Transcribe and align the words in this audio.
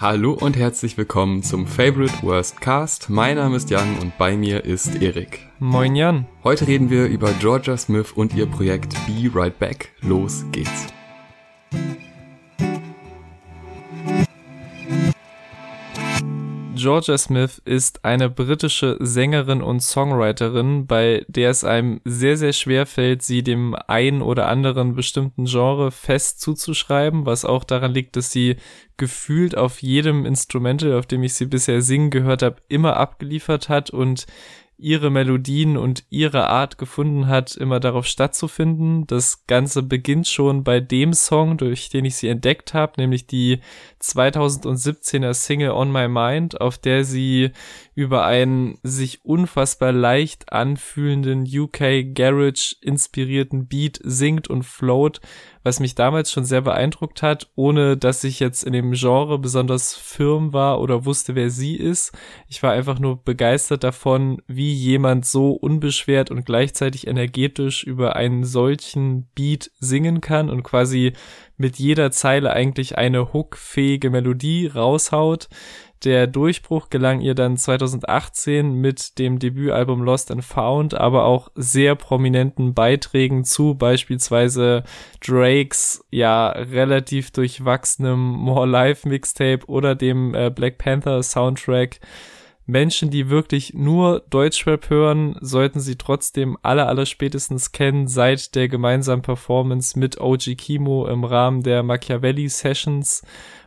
Hallo 0.00 0.32
und 0.32 0.56
herzlich 0.56 0.96
willkommen 0.96 1.42
zum 1.42 1.66
Favorite 1.66 2.22
Worst 2.22 2.62
Cast. 2.62 3.10
Mein 3.10 3.36
Name 3.36 3.56
ist 3.58 3.68
Jan 3.68 3.98
und 3.98 4.16
bei 4.16 4.34
mir 4.34 4.64
ist 4.64 5.02
Erik. 5.02 5.40
Moin 5.58 5.94
Jan. 5.94 6.24
Heute 6.42 6.66
reden 6.66 6.88
wir 6.88 7.04
über 7.04 7.34
Georgia 7.34 7.76
Smith 7.76 8.12
und 8.12 8.32
ihr 8.32 8.46
Projekt 8.46 8.94
Be 9.06 9.30
Right 9.34 9.58
Back. 9.58 9.92
Los 10.00 10.46
geht's. 10.52 10.86
Georgia 16.80 17.18
Smith 17.18 17.60
ist 17.66 18.06
eine 18.06 18.30
britische 18.30 18.96
Sängerin 19.00 19.60
und 19.60 19.80
Songwriterin, 19.80 20.86
bei 20.86 21.26
der 21.28 21.50
es 21.50 21.62
einem 21.62 22.00
sehr, 22.06 22.38
sehr 22.38 22.54
schwer 22.54 22.86
fällt, 22.86 23.22
sie 23.22 23.42
dem 23.42 23.76
einen 23.86 24.22
oder 24.22 24.48
anderen 24.48 24.94
bestimmten 24.94 25.44
Genre 25.44 25.90
fest 25.90 26.40
zuzuschreiben, 26.40 27.26
was 27.26 27.44
auch 27.44 27.64
daran 27.64 27.92
liegt, 27.92 28.16
dass 28.16 28.32
sie 28.32 28.56
gefühlt 28.96 29.58
auf 29.58 29.82
jedem 29.82 30.24
Instrumental, 30.24 30.94
auf 30.94 31.04
dem 31.04 31.22
ich 31.22 31.34
sie 31.34 31.46
bisher 31.46 31.82
singen 31.82 32.08
gehört 32.08 32.42
habe, 32.42 32.56
immer 32.68 32.96
abgeliefert 32.96 33.68
hat 33.68 33.90
und 33.90 34.26
ihre 34.80 35.10
Melodien 35.10 35.76
und 35.76 36.04
ihre 36.08 36.48
Art 36.48 36.78
gefunden 36.78 37.26
hat, 37.28 37.54
immer 37.56 37.80
darauf 37.80 38.06
stattzufinden. 38.06 39.06
Das 39.06 39.46
Ganze 39.46 39.82
beginnt 39.82 40.26
schon 40.26 40.64
bei 40.64 40.80
dem 40.80 41.12
Song, 41.12 41.58
durch 41.58 41.90
den 41.90 42.06
ich 42.06 42.16
sie 42.16 42.28
entdeckt 42.28 42.72
habe, 42.72 42.94
nämlich 42.96 43.26
die 43.26 43.60
2017er 44.00 45.34
Single 45.34 45.72
On 45.72 45.92
My 45.92 46.08
Mind, 46.08 46.60
auf 46.60 46.78
der 46.78 47.04
sie 47.04 47.50
über 47.94 48.24
einen 48.24 48.78
sich 48.82 49.24
unfassbar 49.24 49.92
leicht 49.92 50.52
anfühlenden 50.52 51.44
UK 51.44 52.14
Garage 52.14 52.76
inspirierten 52.80 53.66
Beat 53.66 54.00
singt 54.02 54.48
und 54.48 54.62
float, 54.62 55.20
was 55.62 55.80
mich 55.80 55.94
damals 55.94 56.32
schon 56.32 56.46
sehr 56.46 56.62
beeindruckt 56.62 57.22
hat, 57.22 57.50
ohne 57.54 57.98
dass 57.98 58.24
ich 58.24 58.40
jetzt 58.40 58.64
in 58.64 58.72
dem 58.72 58.92
Genre 58.92 59.38
besonders 59.38 59.94
firm 59.94 60.54
war 60.54 60.80
oder 60.80 61.04
wusste, 61.04 61.34
wer 61.34 61.50
sie 61.50 61.76
ist. 61.76 62.16
Ich 62.48 62.62
war 62.62 62.72
einfach 62.72 62.98
nur 62.98 63.22
begeistert 63.22 63.84
davon, 63.84 64.40
wie 64.46 64.72
jemand 64.72 65.26
so 65.26 65.52
unbeschwert 65.52 66.30
und 66.30 66.46
gleichzeitig 66.46 67.06
energetisch 67.06 67.84
über 67.84 68.16
einen 68.16 68.44
solchen 68.44 69.28
Beat 69.34 69.70
singen 69.78 70.22
kann 70.22 70.48
und 70.48 70.62
quasi 70.62 71.12
mit 71.60 71.76
jeder 71.78 72.10
Zeile 72.10 72.52
eigentlich 72.54 72.96
eine 72.96 73.34
hookfähige 73.34 74.08
Melodie 74.08 74.66
raushaut. 74.66 75.48
Der 76.04 76.26
Durchbruch 76.26 76.88
gelang 76.88 77.20
ihr 77.20 77.34
dann 77.34 77.58
2018 77.58 78.72
mit 78.72 79.18
dem 79.18 79.38
Debütalbum 79.38 80.02
Lost 80.02 80.30
and 80.30 80.42
Found, 80.42 80.94
aber 80.94 81.26
auch 81.26 81.50
sehr 81.54 81.96
prominenten 81.96 82.72
Beiträgen 82.72 83.44
zu 83.44 83.74
beispielsweise 83.74 84.84
Drakes 85.22 86.02
ja 86.10 86.48
relativ 86.48 87.30
durchwachsenem 87.32 88.18
More 88.18 88.66
Life 88.66 89.06
Mixtape 89.06 89.66
oder 89.66 89.94
dem 89.94 90.34
äh, 90.34 90.48
Black 90.48 90.78
Panther 90.78 91.22
Soundtrack. 91.22 92.00
Menschen, 92.70 93.10
die 93.10 93.28
wirklich 93.30 93.74
nur 93.74 94.22
Deutschrap 94.30 94.90
hören, 94.90 95.36
sollten 95.40 95.80
sie 95.80 95.96
trotzdem 95.96 96.56
alle, 96.62 96.86
alle 96.86 97.06
spätestens 97.06 97.72
kennen 97.72 98.06
seit 98.06 98.54
der 98.54 98.68
gemeinsamen 98.68 99.22
Performance 99.22 99.98
mit 99.98 100.20
OG 100.20 100.56
Kimo 100.56 101.06
im 101.06 101.24
Rahmen 101.24 101.62
der 101.62 101.82
Machiavelli 101.82 102.48
Sessions 102.48 103.22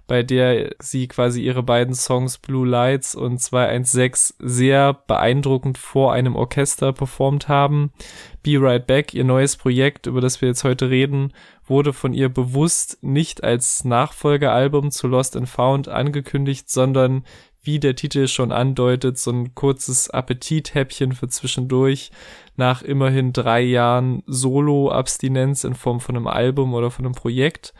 bei 0.05 0.21
der 0.21 0.75
sie 0.79 1.07
quasi 1.07 1.41
ihre 1.41 1.63
beiden 1.63 1.95
Songs 1.95 2.37
Blue 2.37 2.67
Lights 2.67 3.15
und 3.15 3.39
216 3.39 4.35
sehr 4.39 4.93
beeindruckend 4.93 5.77
vor 5.77 6.11
einem 6.11 6.35
Orchester 6.35 6.91
performt 6.91 7.47
haben. 7.47 7.93
Be 8.41 8.57
Right 8.59 8.85
Back, 8.85 9.13
ihr 9.13 9.23
neues 9.23 9.55
Projekt, 9.55 10.05
über 10.05 10.19
das 10.19 10.41
wir 10.41 10.49
jetzt 10.49 10.65
heute 10.65 10.89
reden, 10.89 11.31
wurde 11.65 11.93
von 11.93 12.13
ihr 12.13 12.27
bewusst 12.27 12.97
nicht 13.01 13.43
als 13.43 13.85
Nachfolgealbum 13.85 14.91
zu 14.91 15.07
Lost 15.07 15.37
and 15.37 15.47
Found 15.47 15.87
angekündigt, 15.87 16.69
sondern 16.69 17.23
wie 17.63 17.79
der 17.79 17.95
Titel 17.95 18.27
schon 18.27 18.51
andeutet, 18.51 19.17
so 19.17 19.31
ein 19.31 19.55
kurzes 19.55 20.09
Appetithäppchen 20.09 21.13
für 21.13 21.29
zwischendurch 21.29 22.11
nach 22.57 22.81
immerhin 22.81 23.33
drei 23.33 23.61
Jahren 23.61 24.21
Solo-Abstinenz 24.27 25.63
in 25.63 25.73
Form 25.73 25.99
von 25.99 26.15
einem 26.15 26.27
Album 26.27 26.73
oder 26.73 26.91
von 26.91 27.05
einem 27.05 27.15
Projekt. 27.15 27.73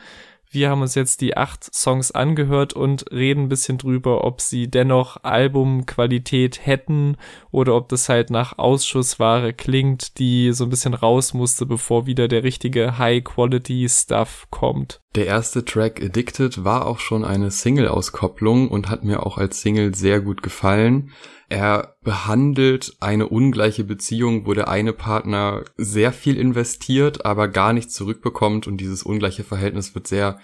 Wir 0.54 0.70
haben 0.70 0.84
uns 0.84 0.94
jetzt 0.94 1.22
die 1.22 1.36
acht 1.36 1.74
Songs 1.74 2.12
angehört 2.12 2.74
und 2.74 3.12
reden 3.12 3.46
ein 3.46 3.50
bisschen 3.50 3.80
drüber, 3.80 4.24
ob 4.24 4.40
sie 4.40 4.70
dennoch 4.70 5.18
Albumqualität 5.24 6.64
hätten 6.64 7.18
oder 7.50 7.74
ob 7.74 7.90
das 7.90 8.08
halt 8.08 8.30
nach 8.30 8.60
Ausschussware 8.60 9.52
klingt, 9.54 10.20
die 10.20 10.52
so 10.54 10.66
ein 10.66 10.70
bisschen 10.70 10.94
raus 10.94 11.34
musste, 11.34 11.66
bevor 11.66 12.06
wieder 12.06 12.28
der 12.28 12.44
richtige 12.44 13.00
High-Quality-Stuff 13.00 14.50
kommt. 14.52 15.02
Der 15.16 15.26
erste 15.26 15.66
Track 15.66 16.04
Addicted 16.04 16.64
war 16.64 16.86
auch 16.86 17.00
schon 17.00 17.26
eine 17.26 17.50
Single-Auskopplung 17.50 18.70
und 18.70 18.92
hat 18.92 19.04
mir 19.04 19.26
auch 19.26 19.40
als 19.40 19.60
Single 19.60 19.96
sehr 19.96 20.22
gut 20.22 20.44
gefallen. 20.44 21.10
Er 21.50 21.96
behandelt 22.02 22.96
eine 23.00 23.28
ungleiche 23.28 23.84
Beziehung, 23.84 24.46
wo 24.46 24.54
der 24.54 24.68
eine 24.68 24.94
Partner 24.94 25.64
sehr 25.78 26.12
viel 26.12 26.38
investiert, 26.38 27.26
aber 27.26 27.48
gar 27.48 27.74
nichts 27.74 27.94
zurückbekommt 27.94 28.68
und 28.68 28.78
dieses 28.78 29.04
ungleiche 29.04 29.44
Verhältnis 29.44 29.94
wird 29.94 30.08
sehr 30.08 30.40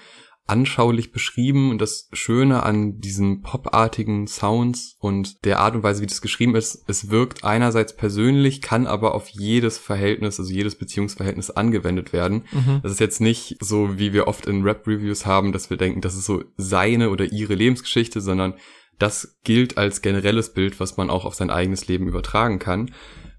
anschaulich 0.50 1.12
beschrieben 1.12 1.70
und 1.70 1.80
das 1.80 2.10
Schöne 2.12 2.64
an 2.64 3.00
diesen 3.00 3.42
popartigen 3.42 4.28
Sounds 4.28 4.96
und 5.00 5.46
der 5.46 5.60
Art 5.60 5.76
und 5.76 5.84
Weise, 5.84 6.02
wie 6.02 6.08
das 6.08 6.22
geschrieben 6.22 6.56
ist, 6.56 6.84
es 6.88 7.12
wirkt 7.12 7.44
einerseits 7.44 7.96
persönlich, 7.96 8.62
kann 8.62 8.88
aber 8.88 9.14
auf 9.14 9.30
jedes 9.30 9.78
Verhältnis, 9.78 10.40
also 10.40 10.52
jedes 10.52 10.76
Beziehungsverhältnis 10.76 11.52
angewendet 11.52 12.14
werden. 12.14 12.46
Mhm. 12.52 12.80
Das 12.82 12.92
ist 12.92 13.00
jetzt 13.00 13.22
nicht 13.22 13.58
so, 13.60 14.00
wie 14.00 14.12
wir 14.12 14.28
oft 14.28 14.48
in 14.48 14.64
Rap-Reviews 14.64 15.26
haben, 15.26 15.52
dass 15.52 15.70
wir 15.70 15.78
denken, 15.78 16.02
das 16.02 16.16
ist 16.16 16.26
so 16.26 16.44
seine 16.58 17.12
oder 17.12 17.32
ihre 17.32 17.54
Lebensgeschichte, 17.54 18.20
sondern 18.20 18.56
das 19.00 19.38
gilt 19.44 19.78
als 19.78 20.02
generelles 20.02 20.54
Bild, 20.54 20.80
was 20.80 20.98
man 20.98 21.10
auch 21.10 21.26
auf 21.26 21.36
sein 21.36 21.50
eigenes 21.50 21.88
Leben 21.88 22.08
übertragen 22.08 22.60
kann. 22.60 22.92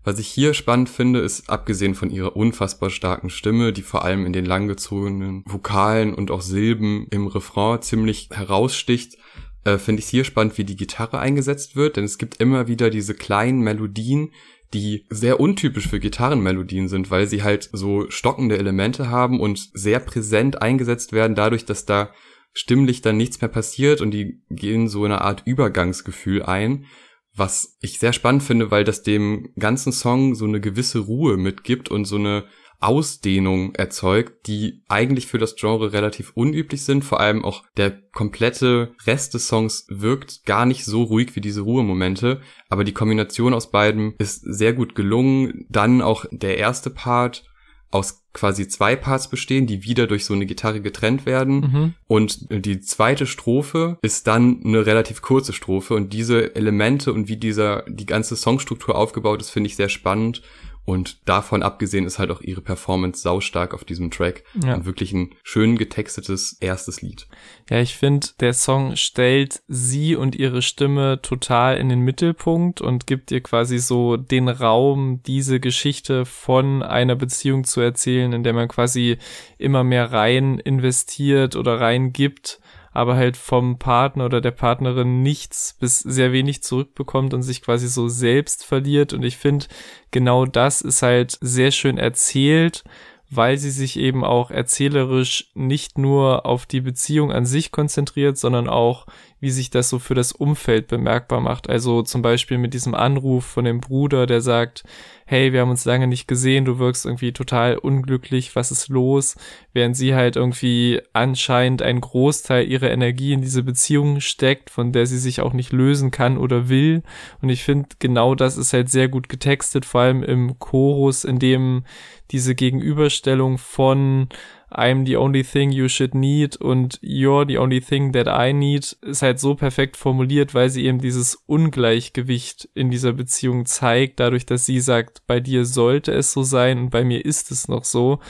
Was 0.03 0.19
ich 0.19 0.28
hier 0.28 0.54
spannend 0.54 0.88
finde, 0.88 1.21
ist 1.21 1.50
abgesehen 1.50 1.94
von 1.94 2.10
ihrer 2.10 2.34
unfassbar 2.34 2.88
starken 2.88 3.28
Stimme, 3.28 3.72
die 3.72 3.82
vor 3.82 4.04
allem 4.04 4.25
in 4.25 4.32
den 4.32 4.47
langgezogenen 4.47 5.44
Vokalen 5.47 6.15
und 6.15 6.31
auch 6.31 6.41
Silben 6.41 7.06
im 7.10 7.26
Refrain 7.26 7.82
ziemlich 7.82 8.31
heraussticht, 8.32 9.19
äh, 9.65 9.76
finde 9.76 10.00
ich 10.00 10.09
hier 10.09 10.25
spannend, 10.25 10.56
wie 10.56 10.65
die 10.65 10.76
Gitarre 10.76 11.19
eingesetzt 11.19 11.77
wird, 11.77 11.97
denn 11.97 12.04
es 12.04 12.16
gibt 12.16 12.41
immer 12.41 12.66
wieder 12.66 12.88
diese 12.88 13.15
kleinen 13.15 13.60
Melodien, 13.60 14.31
die 14.72 15.04
sehr 15.10 15.41
untypisch 15.41 15.88
für 15.88 16.00
Gitarrenmelodien 16.00 16.88
sind, 16.88 17.10
weil 17.10 17.27
sie 17.27 17.42
halt 17.42 17.69
so 17.72 18.09
stockende 18.09 18.56
Elemente 18.56 19.10
haben 19.10 19.41
und 19.41 19.71
sehr 19.75 19.98
präsent 19.98 20.62
eingesetzt 20.62 21.12
werden, 21.12 21.34
dadurch, 21.34 21.65
dass 21.65 21.87
da 21.87 22.10
stimmlich 22.53 23.00
dann 23.03 23.16
nichts 23.16 23.41
mehr 23.41 23.49
passiert 23.49 24.00
und 24.00 24.11
die 24.11 24.43
gehen 24.50 24.88
so 24.88 25.05
eine 25.05 25.21
Art 25.21 25.43
Übergangsgefühl 25.47 26.43
ein, 26.43 26.87
was 27.34 27.77
ich 27.81 27.99
sehr 27.99 28.12
spannend 28.12 28.43
finde, 28.43 28.71
weil 28.71 28.84
das 28.84 29.03
dem 29.03 29.53
ganzen 29.59 29.93
Song 29.93 30.34
so 30.34 30.44
eine 30.44 30.60
gewisse 30.60 30.99
Ruhe 31.00 31.37
mitgibt 31.37 31.91
und 31.91 32.05
so 32.05 32.16
eine 32.16 32.44
Ausdehnung 32.81 33.75
erzeugt, 33.75 34.47
die 34.47 34.83
eigentlich 34.89 35.27
für 35.27 35.39
das 35.39 35.55
Genre 35.55 35.93
relativ 35.93 36.33
unüblich 36.34 36.84
sind. 36.84 37.05
Vor 37.05 37.21
allem 37.21 37.44
auch 37.44 37.62
der 37.77 37.91
komplette 38.12 38.94
Rest 39.06 39.34
des 39.34 39.49
Songs 39.49 39.87
wirkt 39.91 40.44
gar 40.47 40.65
nicht 40.65 40.87
so 40.87 41.03
ruhig 41.03 41.37
wie 41.37 41.43
diese 41.43 41.60
Ruhemomente. 41.60 42.41
Aber 42.71 42.84
die 42.84 42.94
Kombination 42.94 43.53
aus 43.53 43.71
beiden 43.71 44.15
ist 44.19 44.41
sehr 44.43 44.72
gut 44.72 44.94
gelungen. 44.94 45.66
Dann 45.69 46.00
auch 46.00 46.25
der 46.31 46.56
erste 46.56 46.89
Part 46.89 47.44
aus 47.91 48.25
quasi 48.33 48.69
zwei 48.69 48.95
Parts 48.95 49.28
bestehen, 49.28 49.67
die 49.67 49.83
wieder 49.83 50.06
durch 50.06 50.25
so 50.25 50.34
eine 50.34 50.47
Gitarre 50.47 50.81
getrennt 50.81 51.27
werden. 51.27 51.61
Mhm. 51.61 51.95
Und 52.06 52.47
die 52.51 52.81
zweite 52.81 53.27
Strophe 53.27 53.99
ist 54.03 54.27
dann 54.28 54.62
eine 54.65 54.87
relativ 54.87 55.23
kurze 55.23 55.53
Strophe. 55.53 55.95
Und 55.95 56.12
diese 56.12 56.55
Elemente 56.55 57.12
und 57.12 57.28
wie 57.28 57.37
dieser, 57.37 57.84
die 57.89 58.06
ganze 58.06 58.37
Songstruktur 58.37 58.95
aufgebaut 58.95 59.41
ist, 59.41 59.51
finde 59.51 59.69
ich 59.69 59.77
sehr 59.77 59.89
spannend. 59.89 60.43
Und 60.85 61.29
davon 61.29 61.63
abgesehen 61.63 62.05
ist 62.05 62.19
halt 62.19 62.31
auch 62.31 62.41
ihre 62.41 62.63
Performance 62.63 63.23
saustark 63.23 63.75
auf 63.75 63.85
diesem 63.85 64.11
Track. 64.11 64.43
Ja. 64.65 64.75
Und 64.75 64.87
wirklich 64.87 65.13
ein 65.13 65.35
schön 65.43 65.77
getextetes 65.77 66.55
erstes 66.61 67.03
Lied. 67.03 67.29
Ja, 67.69 67.81
ich 67.81 67.97
finde, 67.97 68.29
der 68.41 68.55
Song 68.55 68.97
stellt 68.97 69.63
sie 69.69 70.17
und 70.17 70.35
ihre 70.35 70.63
Stimme 70.63 71.21
total 71.22 71.77
in 71.77 71.89
den 71.89 72.01
Mittelpunkt 72.01 72.81
und 72.81 73.07
gibt 73.07 73.31
ihr 73.31 73.43
quasi 73.43 73.78
so 73.78 74.16
den 74.16 74.49
Raum, 74.49 75.22
diese 75.25 75.60
Geschichte 75.60 76.25
von 76.25 76.83
einer 76.83 77.15
Beziehung 77.15 77.65
zu 77.65 77.81
erzählen, 77.81 78.33
in 78.33 78.43
der 78.43 78.53
man 78.53 78.69
quasi 78.69 79.19
immer 79.59 79.84
mehr 79.84 80.10
rein 80.10 80.59
investiert 80.59 81.57
oder 81.57 81.81
rein 81.81 82.13
gibt 82.13 82.60
aber 82.92 83.16
halt 83.16 83.37
vom 83.37 83.78
Partner 83.78 84.27
oder 84.27 84.41
der 84.41 84.51
Partnerin 84.51 85.22
nichts 85.22 85.77
bis 85.78 86.01
sehr 86.01 86.33
wenig 86.33 86.63
zurückbekommt 86.63 87.34
und 87.34 87.42
sich 87.42 87.63
quasi 87.63 87.89
so 87.89 88.09
selbst 88.09 88.65
verliert. 88.65 89.13
Und 89.13 89.22
ich 89.22 89.37
finde, 89.37 89.66
genau 90.10 90.47
das 90.47 90.81
ist 90.81 91.03
halt 91.03 91.39
sehr 91.41 91.71
schön 91.71 91.98
erzählt, 91.98 92.84
weil 93.31 93.59
sie 93.59 93.71
sich 93.71 93.97
eben 93.97 94.25
auch 94.25 94.51
erzählerisch 94.51 95.51
nicht 95.54 95.98
nur 95.98 96.47
auf 96.47 96.66
die 96.66 96.81
Beziehung 96.81 97.31
an 97.31 97.47
sich 97.47 97.71
konzentriert, 97.71 98.37
sondern 98.37 98.69
auch 98.69 99.07
wie 99.41 99.51
sich 99.51 99.71
das 99.71 99.89
so 99.89 99.98
für 99.98 100.15
das 100.15 100.33
Umfeld 100.33 100.87
bemerkbar 100.89 101.41
macht. 101.41 101.69
Also 101.69 102.03
zum 102.03 102.22
Beispiel 102.22 102.59
mit 102.59 102.75
diesem 102.75 102.95
Anruf 102.95 103.45
von 103.45 103.65
dem 103.65 103.81
Bruder, 103.81 104.27
der 104.27 104.42
sagt, 104.42 104.84
hey, 105.25 105.53
wir 105.53 105.60
haben 105.60 105.71
uns 105.71 105.84
lange 105.84 106.07
nicht 106.07 106.27
gesehen, 106.27 106.65
du 106.65 106.78
wirkst 106.78 107.07
irgendwie 107.07 107.33
total 107.33 107.78
unglücklich, 107.78 108.57
was 108.57 108.71
ist 108.71 108.89
los? 108.89 109.37
Während 109.72 109.97
sie 109.97 110.15
halt 110.15 110.37
irgendwie 110.37 111.01
anscheinend 111.13 111.83
einen 111.83 112.01
Großteil 112.01 112.66
ihrer 112.66 112.91
Energie 112.91 113.33
in 113.33 113.41
diese 113.41 113.63
Beziehung 113.63 114.21
steckt, 114.21 114.71
von 114.71 114.92
der 114.92 115.07
sie 115.07 115.19
sich 115.19 115.41
auch 115.41 115.53
nicht 115.53 115.72
lösen 115.72 116.10
kann 116.10 116.37
oder 116.37 116.69
will. 116.69 117.03
Und 117.41 117.48
ich 117.48 117.63
finde, 117.63 117.91
genau 118.01 118.34
das 118.34 118.57
ist 118.57 118.72
halt 118.72 118.91
sehr 118.91 119.09
gut 119.09 119.28
getextet, 119.28 119.84
vor 119.84 120.03
allem 120.03 120.22
im 120.22 120.59
Chorus, 120.59 121.25
in 121.25 121.39
dem 121.39 121.84
diese 122.31 122.54
Gegenüberstellung 122.54 123.57
von 123.59 124.28
I'm 124.71 125.05
the 125.05 125.17
only 125.17 125.43
thing 125.43 125.72
you 125.72 125.89
should 125.89 126.15
need 126.15 126.57
und 126.57 127.01
you're 127.03 127.47
the 127.47 127.59
only 127.59 127.81
thing 127.81 128.13
that 128.13 128.28
I 128.28 128.53
need 128.53 128.97
ist 129.03 129.22
halt 129.22 129.41
so 129.41 129.55
perfekt 129.55 129.97
formuliert, 129.97 130.55
weil 130.55 130.71
sie 130.71 130.84
eben 130.84 131.01
dieses 131.01 131.34
Ungleichgewicht 131.47 132.69
in 132.75 132.91
dieser 132.91 133.13
Beziehung 133.13 133.67
zeigt, 133.67 134.21
dadurch, 134.21 134.47
dass 134.47 134.67
sie 134.67 134.81
sagt, 134.81 135.27
bei 135.27 135.41
dir 135.41 135.65
sollte 135.65 136.13
es 136.13 136.33
so 136.33 136.43
sein 136.43 136.78
und 136.78 136.91
bei 136.91 137.05
mir 137.05 137.25
ist 137.25 137.51
es 137.51 137.69
noch 137.69 137.84
so. 137.84 138.21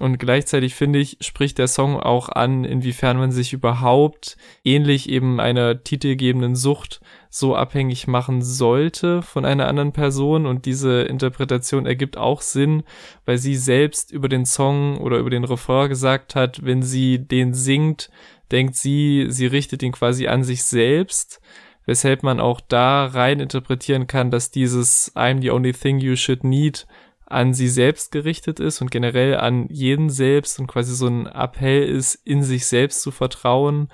Und 0.00 0.18
gleichzeitig 0.18 0.74
finde 0.74 0.98
ich, 0.98 1.18
spricht 1.20 1.58
der 1.58 1.68
Song 1.68 2.00
auch 2.00 2.28
an, 2.28 2.64
inwiefern 2.64 3.16
man 3.16 3.30
sich 3.30 3.52
überhaupt 3.52 4.36
ähnlich 4.64 5.08
eben 5.08 5.38
einer 5.40 5.84
titelgebenden 5.84 6.56
Sucht 6.56 7.00
so 7.36 7.56
abhängig 7.56 8.06
machen 8.06 8.42
sollte 8.42 9.20
von 9.20 9.44
einer 9.44 9.66
anderen 9.66 9.90
Person. 9.90 10.46
Und 10.46 10.66
diese 10.66 11.02
Interpretation 11.02 11.84
ergibt 11.84 12.16
auch 12.16 12.40
Sinn, 12.42 12.84
weil 13.24 13.38
sie 13.38 13.56
selbst 13.56 14.12
über 14.12 14.28
den 14.28 14.46
Song 14.46 14.98
oder 14.98 15.18
über 15.18 15.30
den 15.30 15.42
Refrain 15.42 15.88
gesagt 15.88 16.36
hat, 16.36 16.64
wenn 16.64 16.82
sie 16.82 17.18
den 17.18 17.52
singt, 17.52 18.08
denkt 18.52 18.76
sie, 18.76 19.26
sie 19.30 19.46
richtet 19.46 19.82
ihn 19.82 19.90
quasi 19.90 20.28
an 20.28 20.44
sich 20.44 20.62
selbst 20.62 21.40
weshalb 21.86 22.22
man 22.22 22.40
auch 22.40 22.62
da 22.62 23.04
rein 23.04 23.40
interpretieren 23.40 24.06
kann, 24.06 24.30
dass 24.30 24.50
dieses 24.50 25.14
I'm 25.14 25.42
the 25.42 25.50
only 25.50 25.72
thing 25.72 25.98
you 25.98 26.16
should 26.16 26.42
need 26.42 26.86
an 27.26 27.54
sie 27.54 27.68
selbst 27.68 28.12
gerichtet 28.12 28.60
ist 28.60 28.80
und 28.80 28.90
generell 28.90 29.36
an 29.36 29.66
jeden 29.68 30.10
selbst 30.10 30.58
und 30.58 30.66
quasi 30.66 30.94
so 30.94 31.06
ein 31.06 31.26
Appell 31.26 31.84
ist, 31.84 32.14
in 32.24 32.42
sich 32.42 32.66
selbst 32.66 33.02
zu 33.02 33.10
vertrauen 33.10 33.88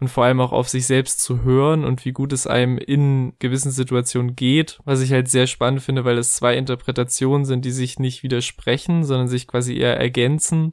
und 0.00 0.08
vor 0.08 0.24
allem 0.24 0.40
auch 0.40 0.52
auf 0.52 0.68
sich 0.68 0.86
selbst 0.86 1.20
zu 1.20 1.42
hören 1.42 1.84
und 1.84 2.04
wie 2.04 2.12
gut 2.12 2.32
es 2.32 2.46
einem 2.46 2.78
in 2.78 3.32
gewissen 3.38 3.72
Situationen 3.72 4.36
geht, 4.36 4.78
was 4.84 5.00
ich 5.00 5.12
halt 5.12 5.28
sehr 5.28 5.46
spannend 5.46 5.82
finde, 5.82 6.04
weil 6.04 6.18
es 6.18 6.32
zwei 6.32 6.56
Interpretationen 6.56 7.44
sind, 7.44 7.64
die 7.64 7.72
sich 7.72 7.98
nicht 7.98 8.22
widersprechen, 8.22 9.04
sondern 9.04 9.28
sich 9.28 9.48
quasi 9.48 9.76
eher 9.76 9.98
ergänzen 9.98 10.72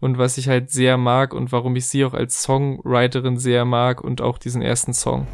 und 0.00 0.18
was 0.18 0.38
ich 0.38 0.48
halt 0.48 0.70
sehr 0.70 0.96
mag 0.96 1.34
und 1.34 1.52
warum 1.52 1.76
ich 1.76 1.86
sie 1.86 2.04
auch 2.04 2.14
als 2.14 2.42
Songwriterin 2.42 3.38
sehr 3.38 3.64
mag 3.64 4.02
und 4.02 4.20
auch 4.20 4.38
diesen 4.38 4.60
ersten 4.60 4.92
Song. 4.92 5.26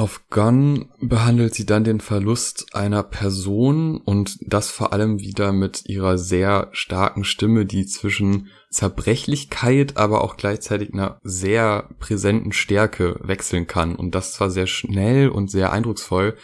Auf 0.00 0.30
Gun 0.30 0.88
behandelt 0.98 1.54
sie 1.54 1.66
dann 1.66 1.84
den 1.84 2.00
Verlust 2.00 2.74
einer 2.74 3.02
Person 3.02 3.98
und 3.98 4.38
das 4.40 4.70
vor 4.70 4.94
allem 4.94 5.18
wieder 5.20 5.52
mit 5.52 5.90
ihrer 5.90 6.16
sehr 6.16 6.70
starken 6.72 7.22
Stimme, 7.22 7.66
die 7.66 7.84
zwischen 7.84 8.48
Zerbrechlichkeit, 8.70 9.98
aber 9.98 10.24
auch 10.24 10.38
gleichzeitig 10.38 10.94
einer 10.94 11.20
sehr 11.22 11.90
präsenten 11.98 12.52
Stärke 12.52 13.20
wechseln 13.22 13.66
kann. 13.66 13.94
Und 13.94 14.14
das 14.14 14.32
zwar 14.32 14.48
sehr 14.50 14.66
schnell 14.66 15.28
und 15.28 15.50
sehr 15.50 15.70
eindrucksvoll. 15.70 16.34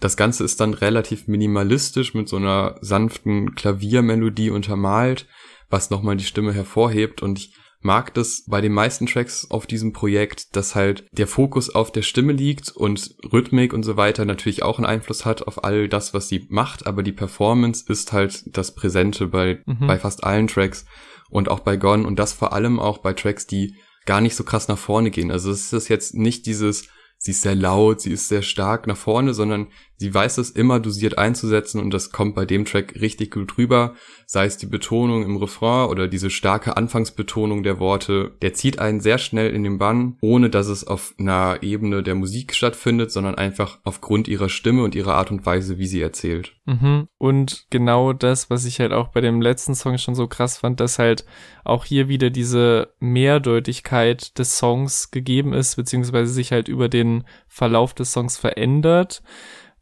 Das 0.00 0.16
Ganze 0.16 0.42
ist 0.42 0.58
dann 0.62 0.72
relativ 0.72 1.28
minimalistisch 1.28 2.14
mit 2.14 2.30
so 2.30 2.36
einer 2.36 2.76
sanften 2.80 3.54
Klaviermelodie 3.54 4.48
untermalt, 4.48 5.26
was 5.68 5.90
nochmal 5.90 6.16
die 6.16 6.24
Stimme 6.24 6.54
hervorhebt 6.54 7.20
und 7.20 7.38
ich 7.38 7.52
mag 7.82 8.14
das 8.14 8.44
bei 8.46 8.60
den 8.60 8.72
meisten 8.72 9.06
Tracks 9.06 9.50
auf 9.50 9.66
diesem 9.66 9.92
Projekt, 9.92 10.56
dass 10.56 10.74
halt 10.74 11.04
der 11.12 11.26
Fokus 11.26 11.70
auf 11.74 11.92
der 11.92 12.02
Stimme 12.02 12.32
liegt 12.32 12.70
und 12.70 13.14
Rhythmik 13.32 13.72
und 13.72 13.82
so 13.82 13.96
weiter 13.96 14.24
natürlich 14.24 14.62
auch 14.62 14.78
einen 14.78 14.86
Einfluss 14.86 15.24
hat 15.24 15.46
auf 15.46 15.64
all 15.64 15.88
das, 15.88 16.14
was 16.14 16.28
sie 16.28 16.46
macht, 16.48 16.86
aber 16.86 17.02
die 17.02 17.12
Performance 17.12 17.84
ist 17.88 18.12
halt 18.12 18.44
das 18.46 18.74
Präsente 18.74 19.26
bei, 19.28 19.62
mhm. 19.66 19.86
bei 19.86 19.98
fast 19.98 20.24
allen 20.24 20.46
Tracks 20.46 20.84
und 21.30 21.48
auch 21.48 21.60
bei 21.60 21.76
Gone 21.76 22.06
und 22.06 22.18
das 22.18 22.32
vor 22.32 22.52
allem 22.52 22.78
auch 22.78 22.98
bei 22.98 23.12
Tracks, 23.12 23.46
die 23.46 23.74
gar 24.04 24.20
nicht 24.20 24.36
so 24.36 24.44
krass 24.44 24.68
nach 24.68 24.78
vorne 24.78 25.10
gehen. 25.10 25.30
Also 25.30 25.50
es 25.50 25.72
ist 25.72 25.88
jetzt 25.88 26.14
nicht 26.14 26.46
dieses, 26.46 26.88
sie 27.18 27.30
ist 27.30 27.42
sehr 27.42 27.54
laut, 27.54 28.00
sie 28.00 28.12
ist 28.12 28.28
sehr 28.28 28.42
stark 28.42 28.86
nach 28.86 28.96
vorne, 28.96 29.32
sondern 29.34 29.68
sie 29.96 30.12
weiß 30.12 30.38
es 30.38 30.50
immer 30.50 30.80
dosiert 30.80 31.18
einzusetzen 31.18 31.80
und 31.80 31.94
das 31.94 32.10
kommt 32.10 32.34
bei 32.34 32.44
dem 32.44 32.64
Track 32.64 33.00
richtig 33.00 33.32
gut 33.32 33.56
rüber. 33.56 33.94
Sei 34.26 34.46
es 34.46 34.56
die 34.56 34.66
Betonung 34.66 35.24
im 35.24 35.36
Refrain 35.36 35.88
oder 35.88 36.08
diese 36.08 36.30
starke 36.30 36.76
Anfangsbetonung 36.76 37.62
der 37.62 37.78
Worte. 37.78 38.32
Der 38.42 38.54
zieht 38.54 38.78
einen 38.78 39.00
sehr 39.00 39.18
schnell 39.18 39.54
in 39.54 39.62
den 39.62 39.78
Bann, 39.78 40.16
ohne 40.20 40.50
dass 40.50 40.68
es 40.68 40.86
auf 40.86 41.14
einer 41.18 41.62
Ebene 41.62 42.02
der 42.02 42.14
Musik 42.14 42.54
stattfindet, 42.54 43.12
sondern 43.12 43.34
einfach 43.36 43.78
aufgrund 43.84 44.28
ihrer 44.28 44.48
Stimme 44.48 44.82
und 44.82 44.94
ihrer 44.94 45.14
Art 45.14 45.30
und 45.30 45.46
Weise, 45.46 45.78
wie 45.78 45.86
sie 45.86 46.00
erzählt. 46.00 46.54
Mhm. 46.64 47.08
Und 47.18 47.66
genau 47.70 48.12
das, 48.12 48.50
was 48.50 48.64
ich 48.64 48.80
halt 48.80 48.92
auch 48.92 49.08
bei 49.08 49.20
dem 49.20 49.40
letzten 49.40 49.74
Song 49.74 49.98
schon 49.98 50.14
so 50.14 50.26
krass 50.26 50.58
fand, 50.58 50.80
dass 50.80 50.98
halt 50.98 51.24
auch 51.64 51.84
hier 51.84 52.08
wieder 52.08 52.30
diese 52.30 52.94
Mehrdeutigkeit 52.98 54.38
des 54.38 54.58
Songs 54.58 55.10
gegeben 55.10 55.52
ist, 55.52 55.76
beziehungsweise 55.76 56.32
sich 56.32 56.52
halt 56.52 56.68
über 56.68 56.88
den 56.88 57.24
Verlauf 57.46 57.94
des 57.94 58.12
Songs 58.12 58.36
verändert 58.36 59.22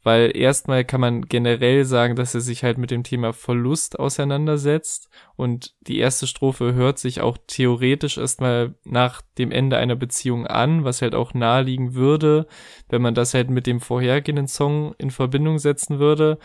weil 0.02 0.34
erstmal 0.34 0.84
kann 0.84 1.00
man 1.00 1.22
generell 1.22 1.84
sagen, 1.84 2.16
dass 2.16 2.34
er 2.34 2.40
sich 2.40 2.64
halt 2.64 2.78
mit 2.78 2.90
dem 2.90 3.02
Thema 3.02 3.32
Verlust 3.32 3.98
auseinandersetzt 3.98 5.10
und 5.36 5.74
die 5.82 5.98
erste 5.98 6.26
Strophe 6.26 6.74
hört 6.74 6.98
sich 6.98 7.20
auch 7.20 7.36
theoretisch 7.46 8.18
erstmal 8.18 8.74
nach 8.84 9.22
dem 9.38 9.52
Ende 9.52 9.76
einer 9.76 9.96
Beziehung 9.96 10.46
an, 10.46 10.84
was 10.84 11.02
halt 11.02 11.14
auch 11.14 11.34
naheliegen 11.34 11.94
würde, 11.94 12.46
wenn 12.88 13.02
man 13.02 13.14
das 13.14 13.34
halt 13.34 13.50
mit 13.50 13.66
dem 13.66 13.80
vorhergehenden 13.80 14.48
Song 14.48 14.94
in 14.98 15.10
Verbindung 15.10 15.58
setzen 15.58 15.98
würde. 15.98 16.38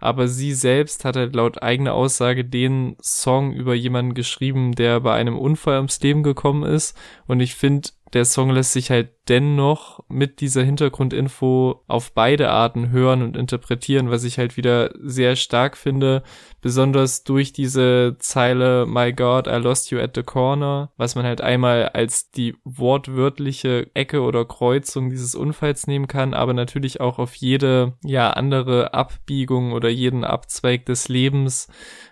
Aber 0.00 0.28
sie 0.28 0.52
selbst 0.52 1.04
hat 1.04 1.16
halt 1.16 1.34
laut 1.34 1.62
eigener 1.62 1.94
Aussage 1.94 2.44
den 2.44 2.96
Song 3.02 3.52
über 3.52 3.74
jemanden 3.74 4.14
geschrieben, 4.14 4.72
der 4.72 5.00
bei 5.00 5.14
einem 5.14 5.36
Unfall 5.36 5.76
ums 5.76 6.00
Leben 6.00 6.22
gekommen 6.22 6.62
ist. 6.62 6.96
Und 7.26 7.40
ich 7.40 7.56
finde, 7.56 7.88
der 8.12 8.24
Song 8.24 8.50
lässt 8.50 8.72
sich 8.72 8.90
halt 8.90 9.10
dennoch 9.28 10.00
mit 10.08 10.40
dieser 10.40 10.62
Hintergrundinfo 10.62 11.82
auf 11.86 12.12
beide 12.12 12.50
Arten 12.50 12.90
hören 12.90 13.22
und 13.22 13.36
interpretieren, 13.36 14.10
was 14.10 14.24
ich 14.24 14.38
halt 14.38 14.56
wieder 14.56 14.90
sehr 15.02 15.36
stark 15.36 15.76
finde, 15.76 16.22
besonders 16.62 17.24
durch 17.24 17.52
diese 17.52 18.16
Zeile 18.18 18.86
My 18.86 19.12
God, 19.12 19.46
I 19.46 19.56
lost 19.56 19.90
you 19.90 19.98
at 19.98 20.12
the 20.14 20.22
corner, 20.22 20.90
was 20.96 21.14
man 21.14 21.26
halt 21.26 21.40
einmal 21.40 21.90
als 21.90 22.30
die 22.30 22.56
wortwörtliche 22.64 23.90
Ecke 23.94 24.22
oder 24.22 24.44
Kreuzung 24.46 25.10
dieses 25.10 25.34
Unfalls 25.34 25.86
nehmen 25.86 26.08
kann, 26.08 26.32
aber 26.32 26.54
natürlich 26.54 27.00
auch 27.00 27.18
auf 27.18 27.34
jede 27.34 27.94
ja 28.02 28.30
andere 28.30 28.94
Abbiegung 28.94 29.72
oder 29.72 29.90
jeden 29.90 30.24
Abzweig 30.24 30.86
des 30.86 31.08
Lebens 31.08 31.68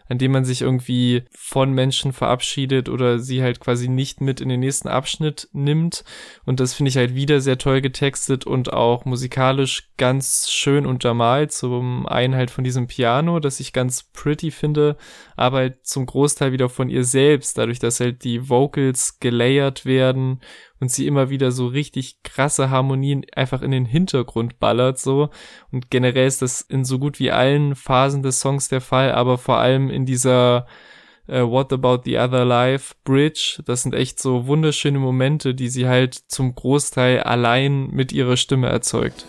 an 0.08 0.19
dem 0.19 0.32
man 0.32 0.44
sich 0.44 0.62
irgendwie 0.62 1.25
von 1.30 1.73
Menschen 1.73 2.12
verabschiedet 2.12 2.88
oder 2.88 3.19
sie 3.19 3.42
halt 3.42 3.61
quasi 3.61 3.88
nicht 3.88 4.21
mit 4.21 4.40
in 4.40 4.49
den 4.49 4.61
nächsten 4.61 4.88
Abschnitt 4.88 5.49
nimmt. 5.52 6.04
Und 6.45 6.61
das 6.61 6.75
finde 6.75 6.90
ich 6.90 6.97
halt 6.97 7.14
wieder 7.14 7.40
sehr 7.40 7.59
toll 7.59 7.80
getextet 7.80 8.47
und 8.47 8.73
auch 8.73 9.04
musikalisch 9.04 9.88
ganz 9.97 10.49
schön 10.50 10.87
untermalt. 10.87 11.52
Zum 11.52 12.07
einen 12.07 12.35
halt 12.35 12.50
von 12.50 12.64
diesem 12.64 12.87
Piano, 12.87 13.40
das 13.40 13.61
ich 13.61 13.73
ganz 13.73 14.02
pretty 14.02 14.50
finde, 14.50 14.97
aber 15.37 15.59
halt 15.59 15.87
zum 15.87 16.07
Großteil 16.07 16.52
wieder 16.52 16.69
von 16.69 16.88
ihr 16.88 17.05
selbst, 17.05 17.59
dadurch, 17.59 17.78
dass 17.78 18.00
halt 18.00 18.25
die 18.25 18.49
Vocals 18.49 19.21
gelayert 19.21 19.85
werden 19.85 20.40
und 20.81 20.90
sie 20.90 21.07
immer 21.07 21.31
wieder 21.31 21.52
so 21.52 21.66
richtig 21.66 22.23
krasse 22.23 22.71
Harmonien 22.71 23.25
einfach 23.35 23.62
in 23.62 23.71
den 23.71 23.85
Hintergrund 23.85 24.59
ballert 24.59 24.99
so 24.99 25.31
und 25.71 25.90
generell 25.90 26.26
ist 26.26 26.43
das 26.43 26.61
in 26.62 26.85
so 26.85 26.99
gut 26.99 27.21
wie 27.21 27.31
allen 27.31 27.75
Phasen 27.75 28.23
des 28.23 28.40
Songs 28.40 28.69
der 28.69 28.81
Fall, 28.81 29.12
aber 29.12 29.38
vor 29.38 29.59
allem 29.59 29.90
in 29.90 30.07
dieser 30.07 30.66
uh, 31.28 31.50
What 31.50 31.73
About 31.73 32.02
the 32.05 32.19
Other 32.19 32.45
Life 32.45 32.95
Bridge, 33.05 33.62
das 33.64 33.83
sind 33.83 33.95
echt 33.95 34.21
so 34.21 34.47
wunderschöne 34.47 34.99
Momente, 34.99 35.55
die 35.55 35.69
sie 35.69 35.88
halt 35.88 36.14
zum 36.14 36.55
Großteil 36.55 37.21
allein 37.21 37.88
mit 37.88 38.12
ihrer 38.12 38.37
Stimme 38.37 38.69
erzeugt. 38.69 39.26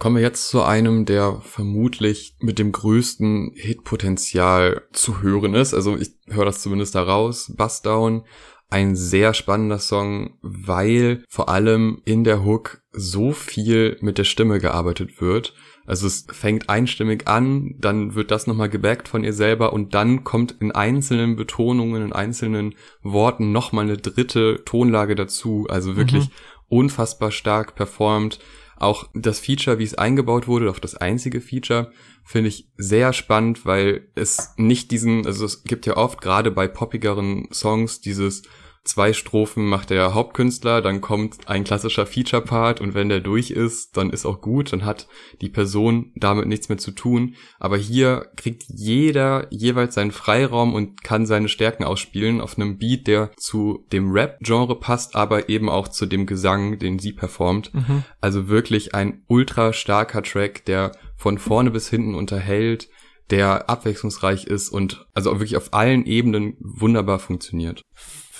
Kommen 0.00 0.16
wir 0.16 0.22
jetzt 0.22 0.48
zu 0.48 0.62
einem, 0.62 1.04
der 1.04 1.42
vermutlich 1.42 2.34
mit 2.40 2.58
dem 2.58 2.72
größten 2.72 3.52
Hitpotenzial 3.54 4.82
zu 4.92 5.20
hören 5.20 5.52
ist. 5.52 5.74
Also 5.74 5.94
ich 5.94 6.12
höre 6.26 6.46
das 6.46 6.62
zumindest 6.62 6.94
daraus. 6.94 7.54
Bust 7.54 7.84
Down, 7.84 8.24
ein 8.70 8.96
sehr 8.96 9.34
spannender 9.34 9.78
Song, 9.78 10.38
weil 10.40 11.22
vor 11.28 11.50
allem 11.50 12.00
in 12.06 12.24
der 12.24 12.42
Hook 12.42 12.80
so 12.92 13.32
viel 13.32 13.98
mit 14.00 14.16
der 14.16 14.24
Stimme 14.24 14.58
gearbeitet 14.58 15.20
wird. 15.20 15.52
Also 15.84 16.06
es 16.06 16.26
fängt 16.32 16.70
einstimmig 16.70 17.28
an, 17.28 17.74
dann 17.78 18.14
wird 18.14 18.30
das 18.30 18.46
nochmal 18.46 18.70
gebackt 18.70 19.06
von 19.06 19.22
ihr 19.22 19.34
selber 19.34 19.74
und 19.74 19.92
dann 19.92 20.24
kommt 20.24 20.56
in 20.60 20.72
einzelnen 20.72 21.36
Betonungen, 21.36 22.06
in 22.06 22.12
einzelnen 22.14 22.74
Worten 23.02 23.52
nochmal 23.52 23.84
eine 23.84 23.98
dritte 23.98 24.62
Tonlage 24.64 25.14
dazu. 25.14 25.66
Also 25.68 25.96
wirklich 25.96 26.28
mhm. 26.28 26.32
unfassbar 26.68 27.32
stark 27.32 27.74
performt. 27.74 28.38
Auch 28.80 29.08
das 29.14 29.38
Feature, 29.40 29.78
wie 29.78 29.84
es 29.84 29.94
eingebaut 29.94 30.48
wurde, 30.48 30.70
auch 30.70 30.78
das 30.78 30.94
einzige 30.94 31.42
Feature, 31.42 31.92
finde 32.24 32.48
ich 32.48 32.66
sehr 32.78 33.12
spannend, 33.12 33.66
weil 33.66 34.08
es 34.14 34.54
nicht 34.56 34.90
diesen, 34.90 35.26
also 35.26 35.44
es 35.44 35.64
gibt 35.64 35.84
ja 35.84 35.98
oft 35.98 36.22
gerade 36.22 36.50
bei 36.50 36.66
poppigeren 36.66 37.46
Songs 37.52 38.00
dieses 38.00 38.42
zwei 38.84 39.12
Strophen 39.12 39.66
macht 39.66 39.90
der 39.90 40.14
Hauptkünstler, 40.14 40.80
dann 40.80 41.00
kommt 41.00 41.48
ein 41.48 41.64
klassischer 41.64 42.06
Feature-Part 42.06 42.80
und 42.80 42.94
wenn 42.94 43.08
der 43.08 43.20
durch 43.20 43.50
ist, 43.50 43.96
dann 43.96 44.10
ist 44.10 44.24
auch 44.24 44.40
gut, 44.40 44.72
dann 44.72 44.84
hat 44.84 45.06
die 45.40 45.50
Person 45.50 46.12
damit 46.16 46.46
nichts 46.46 46.68
mehr 46.68 46.78
zu 46.78 46.90
tun. 46.90 47.34
Aber 47.58 47.76
hier 47.76 48.30
kriegt 48.36 48.64
jeder 48.68 49.46
jeweils 49.50 49.94
seinen 49.94 50.12
Freiraum 50.12 50.74
und 50.74 51.02
kann 51.02 51.26
seine 51.26 51.48
Stärken 51.48 51.84
ausspielen 51.84 52.40
auf 52.40 52.56
einem 52.56 52.78
Beat, 52.78 53.06
der 53.06 53.30
zu 53.36 53.86
dem 53.92 54.12
Rap-Genre 54.12 54.78
passt, 54.80 55.14
aber 55.14 55.48
eben 55.48 55.68
auch 55.68 55.88
zu 55.88 56.06
dem 56.06 56.26
Gesang, 56.26 56.78
den 56.78 56.98
sie 56.98 57.12
performt. 57.12 57.74
Mhm. 57.74 58.04
Also 58.20 58.48
wirklich 58.48 58.94
ein 58.94 59.22
ultra 59.26 59.72
starker 59.72 60.22
Track, 60.22 60.64
der 60.64 60.92
von 61.16 61.38
vorne 61.38 61.70
bis 61.70 61.90
hinten 61.90 62.14
unterhält, 62.14 62.88
der 63.28 63.68
abwechslungsreich 63.68 64.46
ist 64.46 64.70
und 64.70 65.06
also 65.12 65.30
wirklich 65.32 65.56
auf 65.56 65.74
allen 65.74 66.06
Ebenen 66.06 66.56
wunderbar 66.60 67.18
funktioniert 67.18 67.82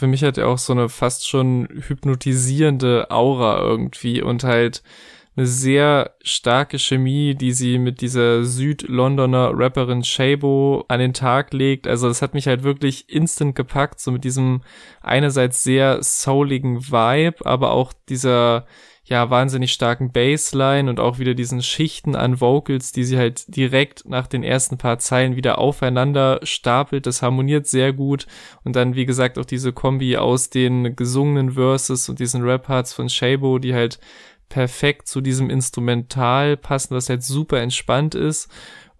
für 0.00 0.07
mich 0.07 0.25
hat 0.25 0.38
er 0.38 0.49
auch 0.49 0.59
so 0.59 0.73
eine 0.73 0.88
fast 0.88 1.28
schon 1.28 1.69
hypnotisierende 1.87 3.11
Aura 3.11 3.61
irgendwie 3.61 4.23
und 4.23 4.45
halt 4.45 4.83
eine 5.37 5.47
sehr 5.47 6.16
starke 6.23 6.78
Chemie, 6.78 7.35
die 7.35 7.52
sie 7.52 7.78
mit 7.78 8.00
dieser 8.00 8.45
Südlondoner 8.45 9.52
Rapperin 9.54 10.02
Shabo 10.02 10.85
an 10.88 11.00
den 11.00 11.12
Tag 11.12 11.52
legt. 11.52 11.87
Also 11.87 12.09
das 12.09 12.23
hat 12.23 12.33
mich 12.35 12.47
halt 12.47 12.62
wirklich 12.62 13.11
instant 13.11 13.54
gepackt, 13.54 14.00
so 14.00 14.11
mit 14.11 14.25
diesem 14.25 14.62
einerseits 15.02 15.62
sehr 15.62 16.02
souligen 16.02 16.90
Vibe, 16.90 17.45
aber 17.45 17.73
auch 17.73 17.92
dieser 18.09 18.66
ja 19.11 19.29
wahnsinnig 19.29 19.73
starken 19.73 20.12
Bassline 20.12 20.88
und 20.88 21.00
auch 21.00 21.19
wieder 21.19 21.35
diesen 21.35 21.62
Schichten 21.62 22.14
an 22.14 22.40
Vocals, 22.40 22.93
die 22.93 23.02
sie 23.02 23.19
halt 23.19 23.55
direkt 23.55 24.09
nach 24.09 24.29
den 24.29 24.45
ersten 24.45 24.79
paar 24.79 24.99
Zeilen 24.99 25.35
wieder 25.35 25.59
aufeinander 25.59 26.38
stapelt. 26.45 27.07
Das 27.07 27.21
harmoniert 27.21 27.67
sehr 27.67 27.93
gut 27.93 28.26
und 28.62 28.76
dann 28.76 28.95
wie 28.95 29.07
gesagt 29.07 29.37
auch 29.37 29.45
diese 29.45 29.73
Kombi 29.73 30.17
aus 30.17 30.49
den 30.49 30.95
gesungenen 30.95 31.52
Verses 31.52 32.09
und 32.09 32.21
diesen 32.21 32.43
Rap-Parts 32.43 32.93
von 32.95 33.09
Shabo, 33.09 33.59
die 33.59 33.75
halt 33.75 33.99
perfekt 34.50 35.09
zu 35.09 35.23
diesem 35.23 35.49
Instrumental 35.49 36.59
passen, 36.59 36.95
was 36.95 37.09
halt 37.09 37.23
super 37.23 37.61
entspannt 37.61 38.14
ist 38.14 38.50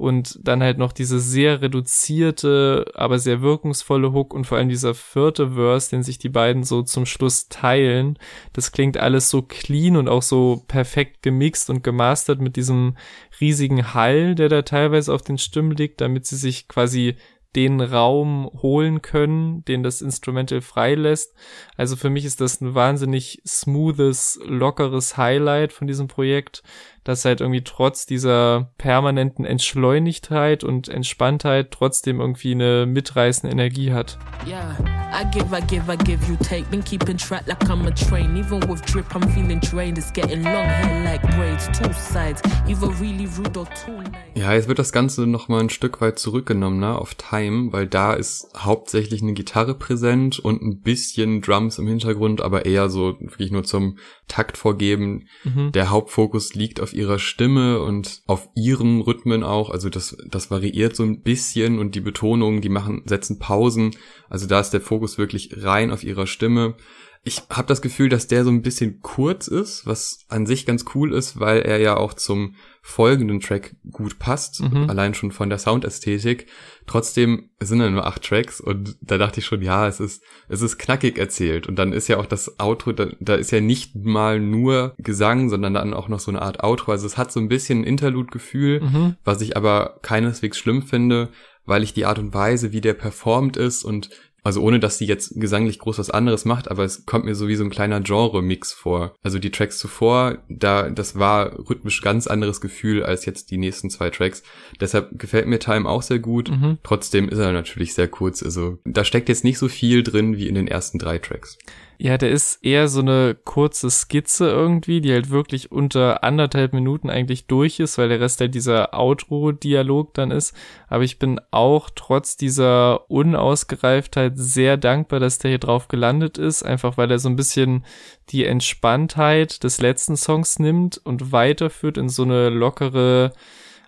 und 0.01 0.39
dann 0.43 0.63
halt 0.63 0.79
noch 0.79 0.93
diese 0.93 1.21
sehr 1.21 1.61
reduzierte, 1.61 2.87
aber 2.95 3.19
sehr 3.19 3.43
wirkungsvolle 3.43 4.15
Hook 4.15 4.33
und 4.33 4.47
vor 4.47 4.57
allem 4.57 4.71
dieser 4.71 4.95
vierte 4.95 5.51
Verse, 5.51 5.91
den 5.91 6.03
sich 6.03 6.17
die 6.17 6.31
beiden 6.31 6.65
so 6.65 6.81
zum 6.81 7.05
Schluss 7.05 7.51
teilen. 7.51 8.19
Das 8.55 8.73
klingt 8.73 8.97
alles 8.97 9.29
so 9.29 9.43
clean 9.43 9.99
und 9.99 10.09
auch 10.09 10.23
so 10.23 10.65
perfekt 10.69 11.23
gemixt 11.23 11.69
und 11.69 11.85
gemastert 11.85 12.41
mit 12.41 12.57
diesem 12.57 12.97
riesigen 13.43 13.93
Hall, 13.93 14.35
der 14.35 14.49
da 14.49 14.63
teilweise 14.63 15.13
auf 15.13 15.21
den 15.21 15.37
Stimmen 15.37 15.73
liegt, 15.73 16.01
damit 16.01 16.25
sie 16.25 16.37
sich 16.37 16.67
quasi 16.67 17.17
den 17.57 17.81
Raum 17.81 18.49
holen 18.63 19.03
können, 19.03 19.65
den 19.65 19.83
das 19.83 20.03
Instrumental 20.03 20.61
freilässt. 20.61 21.35
Also 21.77 21.97
für 21.97 22.11
mich 22.11 22.25
ist 22.25 22.41
das 22.41 22.61
ein 22.61 22.75
wahnsinnig 22.75 23.43
smoothes, 23.47 24.39
lockeres 24.45 25.17
Highlight 25.17 25.73
von 25.73 25.87
diesem 25.87 26.07
Projekt, 26.07 26.63
das 27.05 27.25
halt 27.25 27.41
irgendwie 27.41 27.65
trotz 27.65 28.07
dieser 28.07 28.73
permanenten 28.79 29.45
Entschleunigtheit 29.45 30.65
und 30.65 30.89
Entspanntheit 30.89 31.71
trotzdem 31.71 32.21
irgendwie 32.21 32.53
eine 32.53 32.87
mitreißende 32.87 33.53
Energie 33.53 33.93
hat. 33.93 34.19
Yeah, 34.47 34.77
I 35.13 35.25
give, 35.31 35.47
I 35.57 35.61
give, 35.67 35.93
I 35.93 35.97
give, 35.97 36.25
you 36.31 36.37
take. 36.37 36.65
Been 36.71 36.85
keeping 36.85 37.17
track 37.17 37.47
like 37.47 37.63
I'm 37.69 37.87
a 37.87 37.91
train. 37.91 38.37
Even 38.37 38.61
with 38.69 38.83
drip, 38.83 39.07
I'm 39.15 39.29
feeling 39.31 39.61
drained. 39.61 39.99
It's 39.99 40.13
getting 40.13 40.43
long 40.43 40.67
hair 40.67 41.05
like 41.05 41.23
braids, 41.37 41.67
two 41.69 41.93
sides. 41.93 42.43
Either 42.69 42.89
really 43.01 43.27
rude 43.27 43.59
or 43.59 43.67
too 43.71 43.93
late. 43.93 44.13
Ja, 44.35 44.53
jetzt 44.53 44.69
wird 44.69 44.79
das 44.79 44.93
Ganze 44.93 45.27
nochmal 45.27 45.61
ein 45.61 45.71
Stück 45.71 46.01
weit 46.01 46.19
zurückgenommen, 46.19 46.81
ne, 46.81 46.97
auf 46.97 47.15
Time, 47.15 47.73
weil 47.73 47.87
da 47.87 48.13
ist 48.13 48.49
hauptsächlich 48.57 49.23
eine 49.23 49.33
Gitarre 49.33 49.75
präsent 49.75 50.39
und 50.39 50.63
ein 50.63 50.81
bisschen 50.81 51.41
Drums 51.41 51.79
im 51.79 51.87
Hintergrund, 51.87 52.41
aber 52.41 52.67
eher 52.67 52.89
so 52.89 53.17
wirklich 53.21 53.51
nur 53.51 53.65
zum 53.65 53.99
Takt 54.29 54.57
vorgeben. 54.57 55.27
Mhm. 55.45 55.73
Der 55.73 55.91
Hauptfokus 55.91 56.55
liegt 56.55 56.81
auf 56.81 56.90
ihrer 56.93 57.19
Stimme 57.19 57.81
und 57.81 58.23
auf 58.27 58.49
ihren 58.55 59.01
Rhythmen 59.01 59.43
auch. 59.43 59.71
Also 59.71 59.89
das, 59.89 60.17
das 60.29 60.51
variiert 60.51 60.97
so 60.97 61.03
ein 61.03 61.23
bisschen 61.23 61.79
und 61.79 61.95
die 61.95 62.01
Betonungen, 62.01 62.61
die 62.61 62.69
machen, 62.69 63.03
setzen 63.07 63.39
Pausen. 63.39 63.93
Also 64.29 64.47
da 64.47 64.61
ist 64.61 64.71
der 64.71 64.81
Fokus 64.81 65.19
wirklich 65.19 65.51
rein 65.57 65.91
auf 65.91 66.05
ihrer 66.05 66.27
Stimme. 66.27 66.75
Ich 67.23 67.43
habe 67.51 67.69
das 67.69 67.83
Gefühl, 67.83 68.09
dass 68.09 68.29
der 68.29 68.45
so 68.45 68.51
ein 68.51 68.63
bisschen 68.63 69.01
kurz 69.03 69.47
ist, 69.47 69.87
was 69.87 70.25
an 70.29 70.47
sich 70.47 70.65
ganz 70.65 70.87
cool 70.95 71.13
ist, 71.13 71.39
weil 71.39 71.61
er 71.61 71.79
ja 71.79 71.99
auch 71.99 72.15
zum 72.15 72.55
folgenden 72.81 73.41
Track 73.41 73.77
gut 73.91 74.19
passt, 74.19 74.63
mhm. 74.63 74.89
allein 74.89 75.13
schon 75.13 75.31
von 75.31 75.51
der 75.51 75.59
Soundästhetik. 75.59 76.47
Trotzdem 76.87 77.51
sind 77.61 77.81
er 77.81 77.91
nur 77.91 78.07
acht 78.07 78.23
Tracks 78.23 78.59
und 78.59 78.97
da 79.03 79.19
dachte 79.19 79.41
ich 79.41 79.47
schon, 79.47 79.61
ja, 79.61 79.87
es 79.87 80.01
ist, 80.01 80.23
es 80.49 80.63
ist 80.63 80.79
knackig 80.79 81.19
erzählt. 81.19 81.67
Und 81.67 81.77
dann 81.77 81.93
ist 81.93 82.09
ja 82.09 82.17
auch 82.17 82.25
das 82.25 82.59
Outro, 82.59 82.93
da, 82.93 83.09
da 83.21 83.35
ist 83.35 83.53
ja 83.53 83.61
nicht 83.61 83.97
mal 83.97 84.41
nur 84.41 84.95
Gesang, 84.97 85.51
sondern 85.51 85.75
dann 85.75 85.93
auch 85.93 86.09
noch 86.09 86.21
so 86.21 86.31
eine 86.31 86.41
Art 86.41 86.65
Outro. 86.65 86.93
Also 86.93 87.07
es 87.07 87.19
hat 87.19 87.31
so 87.31 87.39
ein 87.39 87.49
bisschen 87.49 87.81
ein 87.81 87.85
Interlude-Gefühl, 87.85 88.81
mhm. 88.81 89.17
was 89.25 89.43
ich 89.43 89.59
aber 89.59 89.99
keineswegs 90.01 90.57
schlimm 90.57 90.83
finde, 90.83 91.29
weil 91.67 91.83
ich 91.83 91.93
die 91.93 92.07
Art 92.07 92.19
und 92.19 92.33
Weise, 92.33 92.73
wie 92.73 92.81
der 92.81 92.95
performt 92.95 93.59
ist 93.59 93.85
und 93.85 94.09
also 94.43 94.63
ohne, 94.63 94.81
dass 94.81 94.99
sie 94.99 95.07
jetzt 95.07 95.39
gesanglich 95.41 95.79
groß 95.79 95.99
was 95.99 96.11
anderes 96.11 96.45
macht, 96.45 96.71
aber 96.71 96.85
es 96.85 97.07
kommt 97.07 97.25
mir 97.25 97.35
so 97.35 97.49
wie 97.49 97.57
so 97.57 97.65
ein 97.65 97.71
kleiner 97.71 98.01
Genre-Mix 98.01 98.73
vor. 98.73 99.15
Also 99.23 99.39
die 99.39 99.51
Tracks 99.51 99.79
zuvor, 99.79 100.39
da, 100.49 100.91
das 100.91 101.19
war 101.19 101.69
rhythmisch 101.69 102.01
ganz 102.03 102.27
anderes 102.27 102.61
Gefühl 102.61 103.03
als 103.03 103.27
jetzt 103.27 103.51
die 103.51 103.59
nächsten 103.59 103.91
zwei 103.91 104.11
Tracks. 104.11 104.43
Deshalb 104.81 105.19
gefällt 105.19 105.47
mir 105.47 105.59
Time 105.59 105.89
auch 105.89 106.03
sehr 106.03 106.19
gut. 106.19 106.51
Mhm. 106.51 106.79
Trotzdem 106.83 107.29
ist 107.29 107.39
er 107.39 107.53
natürlich 107.53 107.95
sehr 107.95 108.09
kurz. 108.09 108.43
Also 108.43 108.79
da 108.85 109.05
steckt 109.05 109.29
jetzt 109.29 109.45
nicht 109.45 109.59
so 109.59 109.69
viel 109.69 110.03
drin 110.03 110.37
wie 110.37 110.49
in 110.49 110.55
den 110.55 110.69
ersten 110.69 110.99
drei 110.99 111.19
Tracks. 111.19 111.59
Ja, 112.03 112.17
der 112.17 112.31
ist 112.31 112.65
eher 112.65 112.89
so 112.89 113.01
eine 113.01 113.37
kurze 113.45 113.91
Skizze 113.91 114.49
irgendwie, 114.49 115.03
die 115.03 115.13
halt 115.13 115.29
wirklich 115.29 115.71
unter 115.71 116.25
anderthalb 116.25 116.73
Minuten 116.73 117.11
eigentlich 117.11 117.47
durch 117.47 117.79
ist, 117.79 117.99
weil 117.99 118.09
der 118.09 118.21
Rest 118.21 118.41
halt 118.41 118.55
dieser 118.55 118.99
Outro-Dialog 118.99 120.15
dann 120.15 120.31
ist. 120.31 120.57
Aber 120.89 121.05
ich 121.05 121.19
bin 121.19 121.43
auch 121.51 121.91
trotz 121.95 122.39
dieser 122.39 123.11
Unausgereiftheit 123.11 124.30
sehr 124.35 124.77
dankbar, 124.77 125.21
dass 125.21 125.39
der 125.39 125.51
hier 125.51 125.59
drauf 125.59 125.89
gelandet 125.89 126.39
ist, 126.39 126.63
einfach 126.63 126.97
weil 126.97 127.11
er 127.11 127.19
so 127.19 127.29
ein 127.29 127.37
bisschen 127.37 127.85
die 128.31 128.45
Entspanntheit 128.45 129.63
des 129.65 129.81
letzten 129.81 130.17
Songs 130.17 130.59
nimmt 130.59 130.99
und 130.99 131.33
weiterführt 131.33 131.99
in 131.99 132.09
so 132.09 132.23
eine 132.23 132.49
lockere, 132.49 133.33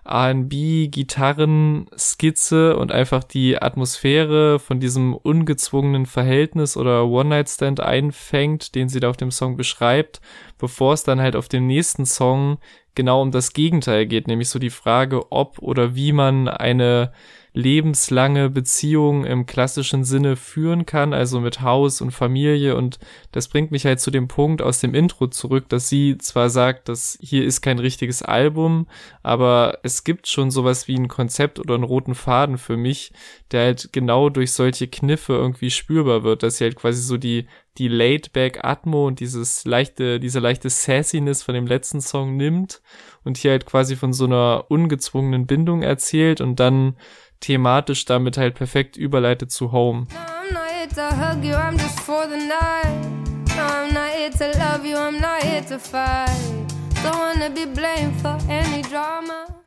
R&B, 0.05 0.89
Gitarren, 0.89 1.87
Skizze 1.97 2.75
und 2.75 2.91
einfach 2.91 3.23
die 3.23 3.61
Atmosphäre 3.61 4.59
von 4.59 4.79
diesem 4.79 5.13
ungezwungenen 5.13 6.05
Verhältnis 6.05 6.75
oder 6.75 7.05
One-Night-Stand 7.07 7.79
einfängt, 7.79 8.75
den 8.75 8.89
sie 8.89 8.99
da 8.99 9.09
auf 9.09 9.17
dem 9.17 9.31
Song 9.31 9.55
beschreibt, 9.55 10.19
bevor 10.57 10.93
es 10.93 11.03
dann 11.03 11.21
halt 11.21 11.35
auf 11.35 11.47
dem 11.47 11.67
nächsten 11.67 12.05
Song 12.05 12.57
genau 12.95 13.21
um 13.21 13.31
das 13.31 13.53
Gegenteil 13.53 14.05
geht, 14.05 14.27
nämlich 14.27 14.49
so 14.49 14.59
die 14.59 14.69
Frage, 14.69 15.31
ob 15.31 15.59
oder 15.59 15.95
wie 15.95 16.11
man 16.11 16.47
eine 16.47 17.13
lebenslange 17.53 18.49
Beziehung 18.49 19.25
im 19.25 19.45
klassischen 19.45 20.03
Sinne 20.03 20.35
führen 20.35 20.85
kann, 20.85 21.13
also 21.13 21.39
mit 21.39 21.61
Haus 21.61 22.01
und 22.01 22.11
Familie. 22.11 22.75
Und 22.75 22.99
das 23.31 23.47
bringt 23.47 23.71
mich 23.71 23.85
halt 23.85 23.99
zu 23.99 24.09
dem 24.09 24.27
Punkt 24.27 24.61
aus 24.61 24.79
dem 24.79 24.95
Intro 24.95 25.27
zurück, 25.27 25.69
dass 25.69 25.87
sie 25.87 26.17
zwar 26.17 26.49
sagt, 26.49 26.89
dass 26.89 27.17
hier 27.21 27.45
ist 27.45 27.61
kein 27.61 27.77
richtiges 27.79 28.23
Album, 28.23 28.87
aber 29.21 29.77
es 29.83 30.03
gibt 30.03 30.27
schon 30.27 30.49
sowas 30.49 30.87
wie 30.87 30.95
ein 30.95 31.07
Konzept 31.07 31.59
oder 31.59 31.75
einen 31.75 31.83
roten 31.83 32.15
Faden 32.15 32.57
für 32.57 32.75
mich, 32.75 33.13
der 33.51 33.65
halt 33.65 33.93
genau 33.93 34.29
durch 34.29 34.51
solche 34.51 34.87
Kniffe 34.87 35.33
irgendwie 35.33 35.69
spürbar 35.69 36.23
wird, 36.23 36.41
dass 36.41 36.57
sie 36.57 36.63
halt 36.63 36.75
quasi 36.75 37.01
so 37.01 37.17
die 37.17 37.47
die 37.77 37.87
laid-back 37.87 38.63
Atmo 38.63 39.07
und 39.07 39.19
dieses 39.19 39.65
leichte, 39.65 40.19
diese 40.19 40.39
leichte 40.39 40.69
Sassiness 40.69 41.41
von 41.41 41.55
dem 41.55 41.65
letzten 41.65 42.01
Song 42.01 42.37
nimmt 42.37 42.81
und 43.23 43.37
hier 43.37 43.51
halt 43.51 43.65
quasi 43.65 43.95
von 43.95 44.13
so 44.13 44.25
einer 44.25 44.65
ungezwungenen 44.69 45.47
Bindung 45.47 45.81
erzählt 45.81 46.39
und 46.39 46.59
dann 46.59 46.95
thematisch 47.43 48.05
damit 48.05 48.37
halt 48.37 48.55
perfekt 48.55 48.95
überleitet 48.95 49.51
zu 49.51 49.71
Home. 49.71 50.07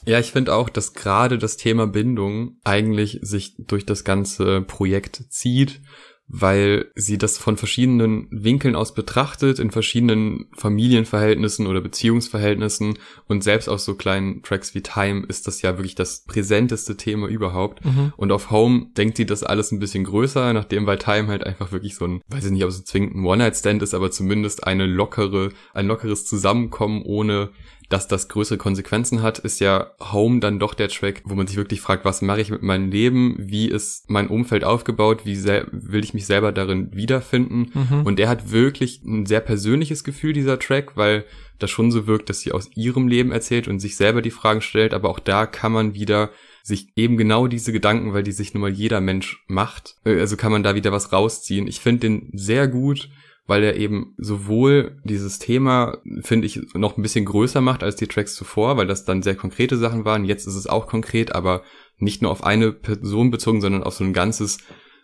Ja, 0.07 0.19
ich 0.21 0.33
finde 0.33 0.55
auch, 0.55 0.69
dass 0.69 0.95
gerade 0.95 1.37
das 1.37 1.57
Thema 1.57 1.87
Bindung 1.87 2.57
eigentlich 2.65 3.19
sich 3.23 3.55
durch 3.59 3.85
das 3.85 4.05
ganze 4.05 4.63
Projekt 4.63 5.25
zieht 5.31 5.81
weil 6.29 6.87
sie 6.97 7.19
das 7.19 7.39
von 7.39 7.57
verschiedenen 7.57 8.27
Winkeln 8.31 8.75
aus 8.75 8.95
betrachtet, 8.95 9.61
in 9.61 9.71
verschiedenen 9.71 10.47
Familienverhältnissen 10.57 11.69
oder 11.69 11.81
Beziehungsverhältnissen 11.81 12.99
und 13.29 13.45
selbst 13.45 13.69
auf 13.69 13.81
so 13.81 13.95
kleinen 13.95 14.43
Tracks 14.43 14.75
wie 14.75 14.83
Time 14.83 15.25
ist 15.29 15.47
das 15.47 15.63
ja 15.63 15.79
wirklich 15.79 15.95
das 15.95 16.25
präsenteste 16.25 16.97
Thema 16.97 17.29
überhaupt. 17.29 17.85
Mhm. 17.85 18.13
Und 18.17 18.33
auf 18.33 18.51
Home 18.51 18.89
denkt 18.97 19.17
sie 19.17 19.27
das 19.27 19.45
alles 19.45 19.71
ein 19.71 19.79
bisschen 19.79 20.03
größer, 20.03 20.53
nachdem 20.53 20.85
bei 20.85 20.97
Time 20.97 21.29
halt 21.29 21.45
einfach 21.45 21.71
wirklich 21.71 21.95
so 21.95 22.07
ein, 22.07 22.23
weiß 22.29 22.47
ich 22.47 22.51
nicht, 22.51 22.65
ob 22.65 22.71
es 22.71 22.85
zwingend 22.85 23.15
ein 23.15 23.25
One-Night-Stand 23.25 23.83
ist, 23.83 23.95
aber 23.95 24.11
zumindest 24.11 24.67
eine 24.67 24.87
lockere, 24.87 25.51
ein 25.75 25.87
lockeres 25.87 26.25
Zusammenkommen 26.25 27.03
ohne 27.05 27.51
dass 27.89 28.09
das 28.09 28.29
größere 28.29 28.59
Konsequenzen 28.59 29.23
hat, 29.23 29.39
ist 29.39 29.61
ja 29.61 29.93
Home 30.01 30.41
dann 30.41 30.59
doch 30.59 30.75
der 30.75 30.89
Track, 30.89 31.23
wo 31.25 31.35
man 31.35 31.47
sich 31.47 31.57
wirklich 31.57 31.81
fragt, 31.81 32.05
was 32.05 32.21
mache 32.23 32.41
ich 32.41 32.51
mit 32.51 32.63
meinem 32.63 32.91
Leben, 32.91 33.37
wie 33.39 33.69
ist 33.69 34.11
mein 34.11 34.29
Umfeld 34.29 34.65
aufgebaut, 34.65 35.21
wie 35.25 35.37
will 35.45 36.03
ich 36.03 36.15
mich 36.15 36.27
selber 36.27 36.53
darin 36.53 36.95
wiederfinden. 36.95 37.71
Mhm. 37.73 38.03
Und 38.03 38.19
der 38.19 38.29
hat 38.29 38.51
wirklich 38.51 39.03
ein 39.05 39.27
sehr 39.27 39.41
persönliches 39.41 40.03
Gefühl, 40.03 40.33
dieser 40.33 40.59
Track, 40.59 40.97
weil 40.97 41.25
das 41.59 41.71
schon 41.71 41.91
so 41.91 42.07
wirkt, 42.07 42.29
dass 42.29 42.41
sie 42.41 42.53
aus 42.53 42.71
ihrem 42.75 43.09
Leben 43.09 43.33
erzählt 43.33 43.69
und 43.69 43.81
sich 43.81 43.97
selber 43.97 44.21
die 44.21 44.31
Fragen 44.31 44.61
stellt, 44.61 44.93
aber 44.93 45.09
auch 45.09 45.21
da 45.21 45.47
kann 45.47 45.73
man 45.73 45.95
wieder 45.95 46.31
sich 46.63 46.89
eben 46.97 47.17
genau 47.17 47.47
diese 47.47 47.73
Gedanken, 47.73 48.13
weil 48.13 48.25
die 48.25 48.33
sich 48.33 48.53
nun 48.53 48.63
mal 48.63 48.71
jeder 48.73 49.01
Mensch 49.01 49.45
macht, 49.47 49.97
äh, 50.05 50.19
also 50.19 50.37
kann 50.37 50.51
man 50.51 50.65
da 50.65 50.75
wieder 50.75 50.91
was 50.91 51.13
rausziehen. 51.13 51.69
Ich 51.69 51.81
finde 51.81 52.01
den 52.01 52.31
sehr 52.33 52.67
gut 52.67 53.09
weil 53.47 53.63
er 53.63 53.77
eben 53.77 54.15
sowohl 54.19 54.99
dieses 55.05 55.39
Thema, 55.39 55.99
finde 56.23 56.47
ich, 56.47 56.61
noch 56.75 56.97
ein 56.97 57.03
bisschen 57.03 57.25
größer 57.25 57.61
macht 57.61 57.83
als 57.83 57.97
die 57.97 58.09
Tracks 58.09 58.35
zuvor, 58.35 58.77
weil 58.77 58.87
das 58.87 59.05
dann 59.05 59.23
sehr 59.23 59.37
konkrete 59.37 59.77
Sachen 59.77 60.05
waren. 60.05 60.25
Jetzt 60.25 60.47
ist 60.47 60.57
es 60.57 60.67
auch 60.67 60.87
konkret, 60.87 61.35
aber 61.35 61.63
nicht 61.99 62.23
nur 62.23 62.31
auf 62.31 62.45
eine 62.45 62.73
Person 62.73 63.31
bezogen, 63.31 63.61
sondern 63.61 63.83
auf 63.83 63.95
so 63.95 64.05
ein 64.05 64.13
ganzes 64.13 64.59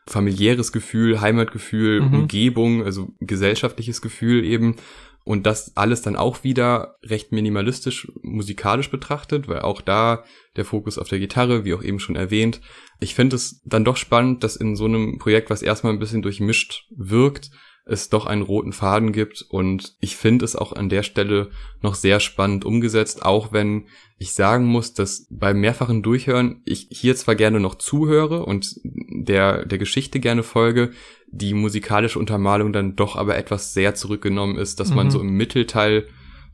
familiäres 0.06 0.72
Gefühl, 0.72 1.20
Heimatgefühl, 1.20 2.00
mhm. 2.00 2.14
Umgebung, 2.14 2.84
also 2.84 3.11
gesellschaftliches 3.20 4.02
Gefühl 4.02 4.44
eben. 4.44 4.76
Und 5.25 5.46
das 5.46 5.76
alles 5.76 6.02
dann 6.02 6.16
auch 6.16 6.42
wieder 6.42 6.96
recht 7.04 7.30
minimalistisch 7.30 8.11
musikalisch 8.22 8.90
betrachtet, 8.90 9.46
weil 9.46 9.61
auch 9.61 9.80
da 9.80 10.25
der 10.56 10.64
Fokus 10.64 10.99
auf 10.99 11.08
der 11.08 11.20
Gitarre, 11.20 11.64
wie 11.64 11.75
auch 11.75 11.84
eben 11.84 12.00
schon 12.00 12.16
erwähnt. 12.16 12.61
Ich 12.99 13.14
finde 13.14 13.37
es 13.37 13.62
dann 13.64 13.84
doch 13.84 13.96
spannend, 13.96 14.42
dass 14.42 14.56
in 14.56 14.75
so 14.75 14.87
einem 14.87 15.18
Projekt, 15.18 15.49
was 15.49 15.62
erstmal 15.62 15.92
ein 15.92 16.00
bisschen 16.00 16.22
durchmischt 16.22 16.87
wirkt, 16.90 17.50
es 17.84 18.08
doch 18.08 18.26
einen 18.26 18.42
roten 18.42 18.72
Faden 18.72 19.12
gibt 19.12 19.44
und 19.48 19.96
ich 20.00 20.16
finde 20.16 20.44
es 20.44 20.54
auch 20.54 20.72
an 20.72 20.88
der 20.88 21.02
Stelle 21.02 21.50
noch 21.80 21.94
sehr 21.94 22.20
spannend 22.20 22.64
umgesetzt, 22.64 23.24
auch 23.24 23.52
wenn 23.52 23.86
ich 24.18 24.34
sagen 24.34 24.66
muss, 24.66 24.94
dass 24.94 25.26
beim 25.30 25.60
mehrfachen 25.60 26.02
Durchhören 26.02 26.62
ich 26.64 26.86
hier 26.90 27.16
zwar 27.16 27.34
gerne 27.34 27.58
noch 27.58 27.74
zuhöre 27.74 28.46
und 28.46 28.76
der, 28.84 29.66
der 29.66 29.78
Geschichte 29.78 30.20
gerne 30.20 30.44
folge, 30.44 30.92
die 31.26 31.54
musikalische 31.54 32.20
Untermalung 32.20 32.72
dann 32.72 32.94
doch 32.94 33.16
aber 33.16 33.36
etwas 33.36 33.74
sehr 33.74 33.96
zurückgenommen 33.96 34.58
ist, 34.58 34.78
dass 34.78 34.90
mhm. 34.90 34.96
man 34.96 35.10
so 35.10 35.20
im 35.20 35.30
Mittelteil 35.30 36.06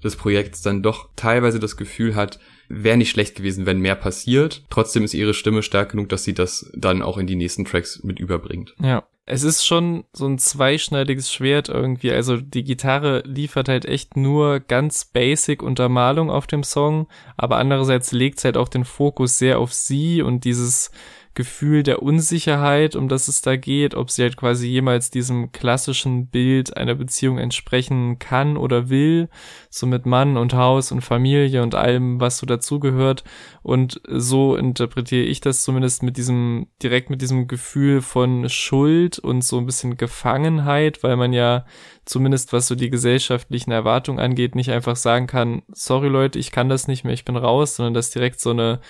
des 0.03 0.17
Projekts 0.17 0.63
dann 0.63 0.83
doch 0.83 1.11
teilweise 1.15 1.59
das 1.59 1.77
Gefühl 1.77 2.15
hat, 2.15 2.39
wäre 2.69 2.97
nicht 2.97 3.11
schlecht 3.11 3.35
gewesen, 3.35 3.67
wenn 3.67 3.81
mehr 3.81 3.97
passiert. 3.97 4.65
Trotzdem 4.71 5.05
ist 5.05 5.13
ihre 5.13 5.35
Stimme 5.35 5.63
stark 5.63 5.91
genug, 5.91 6.09
dass 6.09 6.25
sie 6.25 6.35
das 6.35 6.71
dann 6.75 7.03
auch 7.03 7.19
in 7.19 7.27
die 7.27 7.37
nächsten 7.37 7.65
Tracks 7.65 8.03
mit 8.03 8.19
überbringt. 8.19 8.75
Ja 8.81 9.05
es 9.31 9.43
ist 9.43 9.67
schon 9.67 10.05
so 10.15 10.27
ein 10.27 10.39
zweischneidiges 10.39 11.31
Schwert 11.31 11.69
irgendwie. 11.69 12.11
Also 12.11 12.39
die 12.39 12.65
Gitarre 12.65 13.23
liefert 13.27 13.69
halt 13.69 13.85
echt 13.85 14.17
nur 14.17 14.61
ganz 14.61 15.05
basic 15.05 15.63
Untermalung 15.63 16.31
auf 16.31 16.47
dem 16.47 16.63
Song, 16.63 17.09
aber 17.37 17.59
andererseits 17.59 18.13
legt 18.13 18.39
es 18.39 18.45
halt 18.45 18.57
auch 18.57 18.69
den 18.69 18.87
Fokus 18.87 19.39
sehr 19.39 19.59
auf 19.59 19.75
sie 19.75 20.23
und 20.23 20.45
dieses 20.45 20.91
Gefühl 21.39 21.85
der 21.85 22.03
Unsicherheit, 22.03 22.97
um 22.97 23.09
das 23.09 23.29
es 23.29 23.43
da 23.43 23.55
geht, 23.55 23.95
ob 23.95 24.11
sie 24.11 24.23
halt 24.23 24.37
quasi 24.37 24.67
jemals 24.67 25.09
diesem 25.09 25.53
klassischen 25.53 26.27
Bild 26.27 26.77
einer 26.77 26.97
Beziehung 26.97 27.39
entsprechen 27.39 28.19
kann 28.19 28.57
oder 28.57 28.89
will, 28.89 29.29
so 29.71 29.87
mit 29.87 30.05
Mann 30.05 30.37
und 30.37 30.53
Haus 30.53 30.91
und 30.91 31.03
Familie 31.03 31.63
und 31.63 31.77
allem, 31.77 32.21
was 32.21 32.39
so 32.39 32.47
dazugehört. 32.47 33.23
Und 33.63 34.01
so 34.09 34.57
interpretiere 34.57 35.27
ich 35.27 35.41
das 35.41 35.63
zumindest 35.63 36.03
mit 36.03 36.17
diesem, 36.17 36.67
direkt 36.83 37.09
mit 37.09 37.23
diesem 37.23 37.47
Gefühl 37.47 38.03
von 38.03 38.49
Schuld 38.49 39.21
und 39.21 39.45
so 39.45 39.59
ein 39.59 39.67
bisschen 39.67 39.97
Gefangenheit, 39.97 41.05
weil 41.05 41.15
man 41.15 41.33
ja 41.33 41.67
zumindest 42.05 42.53
was 42.53 42.67
so 42.67 42.75
die 42.75 42.91
gesellschaftlichen 42.91 43.71
Erwartungen 43.71 44.19
angeht, 44.19 44.57
nicht 44.57 44.73
einfach 44.73 44.97
sagen 44.97 45.29
kann, 45.29 45.63
sorry 45.71 46.09
Leute, 46.09 46.41
ich 46.41 46.51
kann 46.51 46.69
das 46.69 46.89
nicht 46.89 47.05
mehr, 47.05 47.15
ich 47.15 47.25
bin 47.25 47.37
raus, 47.37 47.77
sondern 47.77 47.95
dass 47.95 48.11
direkt 48.11 48.41
so 48.41 48.51
eine 48.51 48.81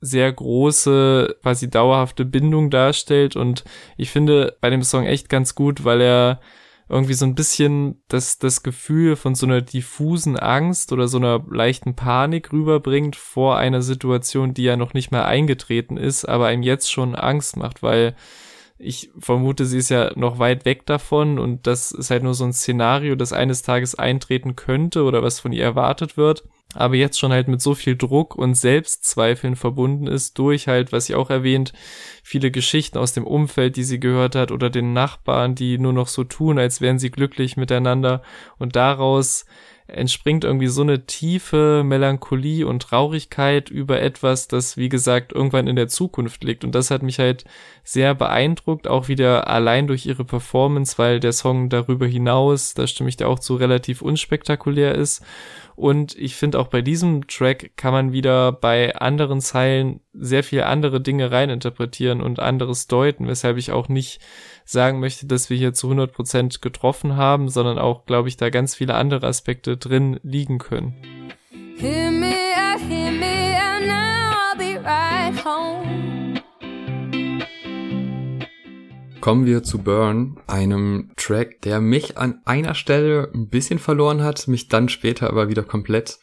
sehr 0.00 0.32
große, 0.32 1.36
quasi 1.42 1.68
dauerhafte 1.70 2.24
Bindung 2.24 2.70
darstellt. 2.70 3.36
Und 3.36 3.64
ich 3.96 4.10
finde 4.10 4.56
bei 4.60 4.70
dem 4.70 4.82
Song 4.82 5.04
echt 5.06 5.28
ganz 5.28 5.54
gut, 5.54 5.84
weil 5.84 6.00
er 6.00 6.40
irgendwie 6.88 7.14
so 7.14 7.26
ein 7.26 7.34
bisschen 7.34 8.02
das, 8.08 8.38
das 8.38 8.62
Gefühl 8.62 9.16
von 9.16 9.34
so 9.34 9.44
einer 9.44 9.60
diffusen 9.60 10.38
Angst 10.38 10.92
oder 10.92 11.06
so 11.06 11.18
einer 11.18 11.44
leichten 11.50 11.94
Panik 11.94 12.52
rüberbringt 12.52 13.14
vor 13.16 13.58
einer 13.58 13.82
Situation, 13.82 14.54
die 14.54 14.62
ja 14.62 14.76
noch 14.76 14.94
nicht 14.94 15.10
mehr 15.10 15.26
eingetreten 15.26 15.98
ist, 15.98 16.24
aber 16.24 16.46
einem 16.46 16.62
jetzt 16.62 16.90
schon 16.90 17.14
Angst 17.14 17.56
macht, 17.58 17.82
weil 17.82 18.16
ich 18.78 19.10
vermute, 19.18 19.66
sie 19.66 19.78
ist 19.78 19.90
ja 19.90 20.12
noch 20.16 20.38
weit 20.38 20.64
weg 20.64 20.86
davon 20.86 21.38
und 21.38 21.66
das 21.66 21.92
ist 21.92 22.10
halt 22.10 22.22
nur 22.22 22.34
so 22.34 22.44
ein 22.44 22.52
Szenario, 22.52 23.16
das 23.16 23.32
eines 23.32 23.62
Tages 23.62 23.96
eintreten 23.96 24.56
könnte 24.56 25.02
oder 25.02 25.22
was 25.22 25.40
von 25.40 25.52
ihr 25.52 25.64
erwartet 25.64 26.16
wird 26.16 26.44
aber 26.74 26.96
jetzt 26.96 27.18
schon 27.18 27.32
halt 27.32 27.48
mit 27.48 27.62
so 27.62 27.74
viel 27.74 27.96
Druck 27.96 28.34
und 28.34 28.54
Selbstzweifeln 28.54 29.56
verbunden 29.56 30.06
ist 30.06 30.38
durch 30.38 30.68
halt, 30.68 30.92
was 30.92 31.06
sie 31.06 31.14
auch 31.14 31.30
erwähnt, 31.30 31.72
viele 32.22 32.50
Geschichten 32.50 32.98
aus 32.98 33.14
dem 33.14 33.26
Umfeld, 33.26 33.76
die 33.76 33.84
sie 33.84 33.98
gehört 33.98 34.34
hat 34.34 34.52
oder 34.52 34.68
den 34.68 34.92
Nachbarn, 34.92 35.54
die 35.54 35.78
nur 35.78 35.94
noch 35.94 36.08
so 36.08 36.24
tun, 36.24 36.58
als 36.58 36.80
wären 36.80 36.98
sie 36.98 37.10
glücklich 37.10 37.56
miteinander. 37.56 38.22
Und 38.58 38.76
daraus 38.76 39.46
entspringt 39.88 40.44
irgendwie 40.44 40.66
so 40.66 40.82
eine 40.82 41.06
tiefe 41.06 41.82
Melancholie 41.84 42.66
und 42.66 42.82
Traurigkeit 42.82 43.70
über 43.70 44.00
etwas, 44.00 44.46
das 44.46 44.76
wie 44.76 44.90
gesagt 44.90 45.32
irgendwann 45.32 45.66
in 45.66 45.76
der 45.76 45.88
Zukunft 45.88 46.44
liegt. 46.44 46.62
Und 46.62 46.74
das 46.74 46.90
hat 46.90 47.02
mich 47.02 47.18
halt 47.18 47.44
sehr 47.84 48.14
beeindruckt, 48.14 48.86
auch 48.86 49.08
wieder 49.08 49.48
allein 49.48 49.86
durch 49.86 50.04
ihre 50.04 50.24
Performance, 50.24 50.98
weil 50.98 51.20
der 51.20 51.32
Song 51.32 51.70
darüber 51.70 52.06
hinaus, 52.06 52.74
da 52.74 52.86
stimme 52.86 53.08
ich 53.08 53.16
dir 53.16 53.28
auch 53.28 53.38
zu, 53.38 53.56
relativ 53.56 54.02
unspektakulär 54.02 54.94
ist. 54.94 55.24
Und 55.74 56.16
ich 56.18 56.34
finde 56.34 56.58
auch 56.58 56.66
bei 56.66 56.82
diesem 56.82 57.26
Track 57.26 57.72
kann 57.76 57.92
man 57.92 58.12
wieder 58.12 58.52
bei 58.52 58.94
anderen 58.96 59.40
Zeilen 59.40 60.00
sehr 60.18 60.42
viel 60.42 60.62
andere 60.62 61.00
Dinge 61.00 61.30
reininterpretieren 61.30 62.20
und 62.20 62.40
anderes 62.40 62.86
deuten, 62.86 63.28
weshalb 63.28 63.56
ich 63.56 63.72
auch 63.72 63.88
nicht 63.88 64.20
sagen 64.64 65.00
möchte, 65.00 65.26
dass 65.26 65.50
wir 65.50 65.56
hier 65.56 65.72
zu 65.72 65.86
100 65.88 66.12
Prozent 66.12 66.62
getroffen 66.62 67.16
haben, 67.16 67.48
sondern 67.48 67.78
auch, 67.78 68.06
glaube 68.06 68.28
ich, 68.28 68.36
da 68.36 68.50
ganz 68.50 68.74
viele 68.74 68.94
andere 68.94 69.26
Aspekte 69.26 69.76
drin 69.76 70.18
liegen 70.22 70.58
können. 70.58 70.94
Hear 71.78 72.10
me 72.10 72.34
out, 72.56 72.80
hear 72.88 73.12
me 73.12 73.56
out, 73.56 73.86
now 73.86 74.34
I'll 74.52 74.58
be 74.58 74.80
right 74.84 75.44
home. 75.44 76.08
kommen 79.28 79.44
wir 79.44 79.62
zu 79.62 79.78
Burn, 79.82 80.38
einem 80.46 81.10
Track, 81.16 81.60
der 81.60 81.82
mich 81.82 82.16
an 82.16 82.40
einer 82.46 82.74
Stelle 82.74 83.30
ein 83.34 83.50
bisschen 83.50 83.78
verloren 83.78 84.22
hat, 84.22 84.48
mich 84.48 84.68
dann 84.68 84.88
später 84.88 85.28
aber 85.28 85.50
wieder 85.50 85.64
komplett 85.64 86.18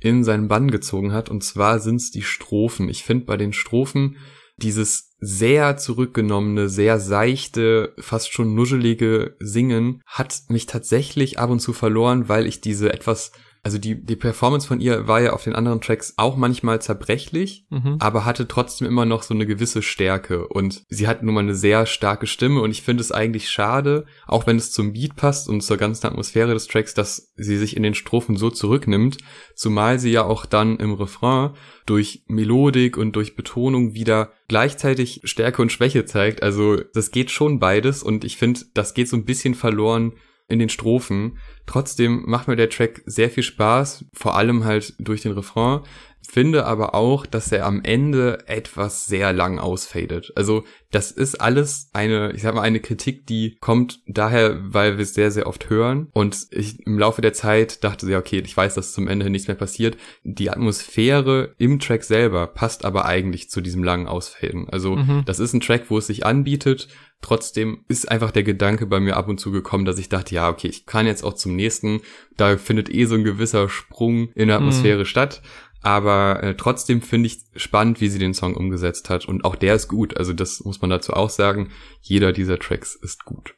in 0.00 0.24
seinen 0.24 0.48
Bann 0.48 0.70
gezogen 0.70 1.12
hat. 1.12 1.28
Und 1.28 1.44
zwar 1.44 1.78
sind 1.78 1.96
es 1.96 2.10
die 2.10 2.22
Strophen. 2.22 2.88
Ich 2.88 3.04
finde 3.04 3.26
bei 3.26 3.36
den 3.36 3.52
Strophen 3.52 4.16
dieses 4.56 5.14
sehr 5.20 5.76
zurückgenommene, 5.76 6.68
sehr 6.68 6.98
seichte, 6.98 7.94
fast 7.98 8.32
schon 8.32 8.54
nuschelige 8.54 9.36
Singen 9.38 10.02
hat 10.06 10.42
mich 10.48 10.66
tatsächlich 10.66 11.38
ab 11.38 11.50
und 11.50 11.60
zu 11.60 11.72
verloren, 11.72 12.28
weil 12.28 12.46
ich 12.46 12.60
diese 12.60 12.92
etwas 12.92 13.32
also 13.62 13.76
die, 13.76 14.02
die 14.02 14.16
Performance 14.16 14.66
von 14.66 14.80
ihr 14.80 15.06
war 15.06 15.20
ja 15.20 15.32
auf 15.32 15.44
den 15.44 15.54
anderen 15.54 15.82
Tracks 15.82 16.14
auch 16.16 16.36
manchmal 16.36 16.80
zerbrechlich, 16.80 17.66
mhm. 17.68 17.96
aber 17.98 18.24
hatte 18.24 18.48
trotzdem 18.48 18.88
immer 18.88 19.04
noch 19.04 19.22
so 19.22 19.34
eine 19.34 19.44
gewisse 19.44 19.82
Stärke. 19.82 20.48
Und 20.48 20.84
sie 20.88 21.06
hat 21.06 21.22
nun 21.22 21.34
mal 21.34 21.40
eine 21.40 21.54
sehr 21.54 21.84
starke 21.84 22.26
Stimme 22.26 22.62
und 22.62 22.70
ich 22.70 22.82
finde 22.82 23.02
es 23.02 23.12
eigentlich 23.12 23.50
schade, 23.50 24.06
auch 24.26 24.46
wenn 24.46 24.56
es 24.56 24.72
zum 24.72 24.94
Beat 24.94 25.14
passt 25.14 25.48
und 25.48 25.60
zur 25.60 25.76
ganzen 25.76 26.06
Atmosphäre 26.06 26.54
des 26.54 26.68
Tracks, 26.68 26.94
dass 26.94 27.32
sie 27.36 27.58
sich 27.58 27.76
in 27.76 27.82
den 27.82 27.94
Strophen 27.94 28.36
so 28.36 28.48
zurücknimmt, 28.48 29.18
zumal 29.54 29.98
sie 29.98 30.10
ja 30.10 30.24
auch 30.24 30.46
dann 30.46 30.78
im 30.78 30.94
Refrain 30.94 31.50
durch 31.84 32.24
Melodik 32.28 32.96
und 32.96 33.12
durch 33.12 33.36
Betonung 33.36 33.94
wieder 33.94 34.32
gleichzeitig 34.48 35.20
Stärke 35.24 35.60
und 35.60 35.70
Schwäche 35.70 36.06
zeigt. 36.06 36.42
Also 36.42 36.76
das 36.94 37.10
geht 37.10 37.30
schon 37.30 37.58
beides 37.58 38.02
und 38.02 38.24
ich 38.24 38.38
finde, 38.38 38.60
das 38.72 38.94
geht 38.94 39.08
so 39.08 39.16
ein 39.16 39.26
bisschen 39.26 39.54
verloren 39.54 40.14
in 40.50 40.58
den 40.58 40.68
Strophen. 40.68 41.38
Trotzdem 41.66 42.24
macht 42.26 42.48
mir 42.48 42.56
der 42.56 42.68
Track 42.68 43.02
sehr 43.06 43.30
viel 43.30 43.42
Spaß, 43.42 44.04
vor 44.12 44.36
allem 44.36 44.64
halt 44.64 44.94
durch 44.98 45.22
den 45.22 45.32
Refrain. 45.32 45.80
Finde 46.22 46.64
aber 46.64 46.94
auch, 46.94 47.26
dass 47.26 47.50
er 47.50 47.66
am 47.66 47.82
Ende 47.82 48.46
etwas 48.46 49.06
sehr 49.06 49.32
lang 49.32 49.58
ausfadet. 49.58 50.32
Also 50.36 50.64
das 50.90 51.10
ist 51.10 51.40
alles 51.40 51.90
eine, 51.92 52.32
ich 52.32 52.42
sag 52.42 52.54
mal, 52.54 52.62
eine 52.62 52.80
Kritik, 52.80 53.26
die 53.26 53.56
kommt 53.60 54.00
daher, 54.06 54.58
weil 54.62 54.96
wir 54.96 55.02
es 55.02 55.14
sehr, 55.14 55.30
sehr 55.30 55.46
oft 55.46 55.70
hören. 55.70 56.08
Und 56.12 56.46
ich 56.50 56.84
im 56.86 56.98
Laufe 56.98 57.22
der 57.22 57.32
Zeit 57.32 57.84
dachte 57.84 58.06
sehr, 58.06 58.18
okay, 58.18 58.42
ich 58.44 58.56
weiß, 58.56 58.74
dass 58.74 58.92
zum 58.92 59.08
Ende 59.08 59.30
nichts 59.30 59.48
mehr 59.48 59.56
passiert. 59.56 59.96
Die 60.22 60.50
Atmosphäre 60.50 61.54
im 61.58 61.78
Track 61.78 62.04
selber 62.04 62.46
passt 62.46 62.84
aber 62.84 63.06
eigentlich 63.06 63.50
zu 63.50 63.60
diesem 63.60 63.84
langen 63.84 64.06
Ausfaden. 64.06 64.68
Also 64.68 64.96
mhm. 64.96 65.22
das 65.26 65.38
ist 65.38 65.52
ein 65.52 65.60
Track, 65.60 65.84
wo 65.88 65.98
es 65.98 66.06
sich 66.06 66.26
anbietet. 66.26 66.88
Trotzdem 67.22 67.84
ist 67.86 68.10
einfach 68.10 68.30
der 68.30 68.44
Gedanke 68.44 68.86
bei 68.86 68.98
mir 68.98 69.16
ab 69.16 69.28
und 69.28 69.38
zu 69.38 69.50
gekommen, 69.50 69.84
dass 69.84 69.98
ich 69.98 70.08
dachte, 70.08 70.34
ja, 70.34 70.48
okay, 70.48 70.68
ich 70.68 70.86
kann 70.86 71.06
jetzt 71.06 71.22
auch 71.22 71.34
zum 71.34 71.54
nächsten. 71.54 72.00
Da 72.36 72.56
findet 72.56 72.92
eh 72.92 73.04
so 73.04 73.14
ein 73.14 73.24
gewisser 73.24 73.68
Sprung 73.68 74.30
in 74.32 74.48
der 74.48 74.56
Atmosphäre 74.56 75.00
mhm. 75.00 75.04
statt. 75.04 75.42
Aber 75.82 76.42
äh, 76.42 76.54
trotzdem 76.56 77.00
finde 77.00 77.28
ich 77.28 77.38
spannend, 77.56 78.00
wie 78.00 78.08
sie 78.08 78.18
den 78.18 78.34
Song 78.34 78.54
umgesetzt 78.54 79.08
hat. 79.08 79.26
Und 79.26 79.44
auch 79.44 79.56
der 79.56 79.74
ist 79.74 79.88
gut. 79.88 80.16
Also 80.16 80.32
das 80.32 80.62
muss 80.64 80.80
man 80.80 80.90
dazu 80.90 81.14
auch 81.14 81.30
sagen. 81.30 81.70
Jeder 82.02 82.32
dieser 82.32 82.58
Tracks 82.58 82.94
ist 82.94 83.24
gut. 83.24 83.54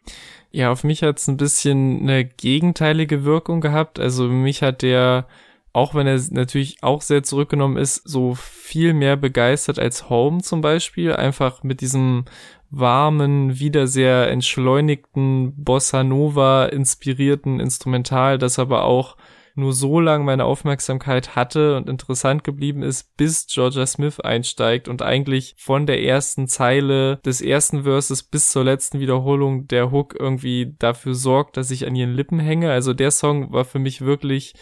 Ja, 0.53 0.71
auf 0.71 0.85
mich 0.85 1.03
hat 1.03 1.19
es 1.19 1.29
ein 1.29 1.37
bisschen 1.37 2.03
eine 2.03 2.25
gegenteilige 2.25 3.25
Wirkung 3.25 3.61
gehabt. 3.61 3.99
Also 3.99 4.29
mich 4.29 4.63
hat 4.63 4.83
der, 4.83 5.27
auch 5.73 5.95
wenn 5.95 6.07
er 6.07 6.21
natürlich 6.31 6.77
auch 6.83 7.03
sehr 7.03 7.23
zurückgenommen 7.23 7.77
ist, 7.77 8.09
so 8.09 8.35
viel 8.35 8.93
mehr 8.93 9.17
begeistert 9.17 9.79
als 9.79 10.09
Home 10.09 10.43
zum 10.43 10.61
Beispiel. 10.61 11.15
Einfach 11.15 11.63
mit 11.65 11.81
diesem 11.81 12.27
warmen, 12.71 13.59
wieder 13.59 13.87
sehr 13.87 14.31
entschleunigten, 14.31 15.55
Bossa 15.57 16.05
Nova 16.05 16.67
inspirierten 16.67 17.59
Instrumental, 17.59 18.39
das 18.39 18.59
aber 18.59 18.85
auch 18.85 19.17
nur 19.55 19.73
so 19.73 20.01
lang 20.01 20.25
meine 20.25 20.45
Aufmerksamkeit 20.45 21.37
hatte 21.37 21.77
und 21.77 21.89
interessant 21.89 22.45
geblieben 22.45 22.83
ist, 22.83 23.17
bis 23.17 23.47
Georgia 23.47 23.87
Smith 23.87 24.21
einsteigt 24.21 24.89
und 24.89 25.03
eigentlich 25.03 25.55
von 25.59 25.87
der 25.87 26.03
ersten 26.03 26.49
Zeile 26.49 27.19
des 27.19 27.41
ersten 27.41 27.85
Verses 27.85 28.23
bis 28.23 28.51
zur 28.51 28.65
letzten 28.65 29.01
Wiederholung 29.01 29.69
der 29.69 29.91
Hook 29.91 30.15
irgendwie 30.19 30.75
dafür 30.79 31.15
sorgt, 31.15 31.57
dass 31.57 31.71
ich 31.71 31.87
an 31.87 31.97
ihren 31.97 32.15
Lippen 32.15 32.41
hänge. 32.41 32.71
Also 32.71 32.95
der 32.95 33.11
Song 33.11 33.53
war 33.53 33.65
für 33.65 33.79
mich 33.79 34.01
wirklich 34.01 34.55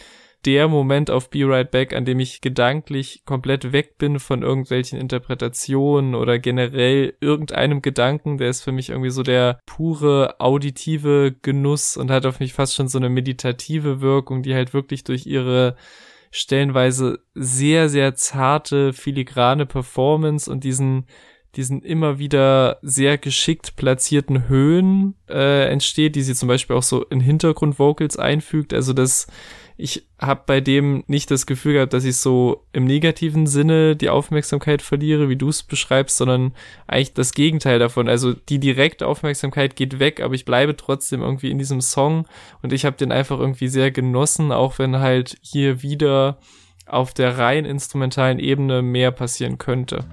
der 0.45 0.69
Moment 0.69 1.11
auf 1.11 1.31
Be 1.31 1.47
Right 1.47 1.71
Back, 1.71 1.95
an 1.95 2.05
dem 2.05 2.21
ich 2.21 2.41
gedanklich 2.41 3.25
komplett 3.25 3.73
weg 3.73 3.99
bin 3.99 4.19
von 4.19 4.43
irgendwelchen 4.43 4.99
Interpretationen 4.99 6.15
oder 6.15 6.39
generell 6.39 7.15
irgendeinem 7.21 7.83
Gedanken. 7.83 8.39
Der 8.39 8.49
ist 8.49 8.63
für 8.63 8.73
mich 8.73 8.91
irgendwie 8.91 9.11
so 9.11 9.23
der 9.23 9.61
pure 9.67 10.41
auditive 10.41 11.35
Genuss 11.43 11.97
und 11.97 12.11
hat 12.11 12.27
auf 12.27 12.41
mich 12.41 12.53
fast 12.53 12.75
schon 12.75 12.89
so 12.89 12.99
eine 12.99 13.11
meditative 13.11 14.01
Wirkung, 14.01 14.43
die 14.43 14.55
halt 14.55 14.73
wirklich 14.73 15.05
durch 15.05 15.27
ihre 15.27 15.77
stellenweise 16.31 17.21
sehr, 17.35 17.89
sehr 17.89 18.15
zarte, 18.15 18.93
filigrane 18.93 19.67
Performance 19.67 20.51
und 20.51 20.65
diesen 20.65 21.07
diesen 21.57 21.83
immer 21.83 22.19
wieder 22.19 22.79
sehr 22.83 23.19
geschickt 23.19 23.75
platzierten 23.77 24.49
Höhen 24.49 25.17
äh, 25.29 25.69
entsteht, 25.69 26.15
die 26.15 26.23
sie 26.23 26.35
zum 26.35 26.49
Beispiel 26.49 26.77
auch 26.77 26.83
so 26.83 27.05
in 27.07 27.21
Hintergrundvocals 27.21 28.17
einfügt. 28.17 28.73
Also 28.73 28.93
das 28.93 29.27
ich 29.81 30.07
habe 30.21 30.43
bei 30.47 30.61
dem 30.61 31.05
nicht 31.07 31.31
das 31.31 31.47
Gefühl 31.47 31.75
gehabt, 31.75 31.93
dass 31.93 32.05
ich 32.05 32.17
so 32.17 32.67
im 32.73 32.85
negativen 32.85 33.47
Sinne 33.47 33.97
die 33.97 34.11
Aufmerksamkeit 34.11 34.83
verliere, 34.83 35.29
wie 35.29 35.37
du 35.37 35.49
es 35.49 35.63
beschreibst, 35.63 36.19
sondern 36.19 36.53
eigentlich 36.87 37.15
das 37.15 37.33
Gegenteil 37.33 37.79
davon. 37.79 38.09
Also 38.09 38.35
die 38.35 38.59
direkte 38.59 39.07
Aufmerksamkeit 39.07 39.77
geht 39.77 39.99
weg, 39.99 40.21
aber 40.21 40.35
ich 40.35 40.45
bleibe 40.45 40.77
trotzdem 40.77 41.23
irgendwie 41.23 41.51
in 41.51 41.59
diesem 41.59 41.81
Song 41.81 42.27
und 42.63 42.73
ich 42.73 42.85
habe 42.85 42.97
den 42.97 43.13
einfach 43.13 43.39
irgendwie 43.39 43.69
sehr 43.69 43.91
genossen, 43.91 44.53
auch 44.53 44.79
wenn 44.79 44.99
halt 44.99 45.39
hier 45.41 45.83
wieder 45.83 46.39
auf 46.87 47.15
der 47.15 47.39
rein 47.39 47.65
instrumentalen 47.65 48.39
Ebene 48.39 48.83
mehr 48.83 49.13
passieren 49.13 49.59
könnte. 49.59 50.05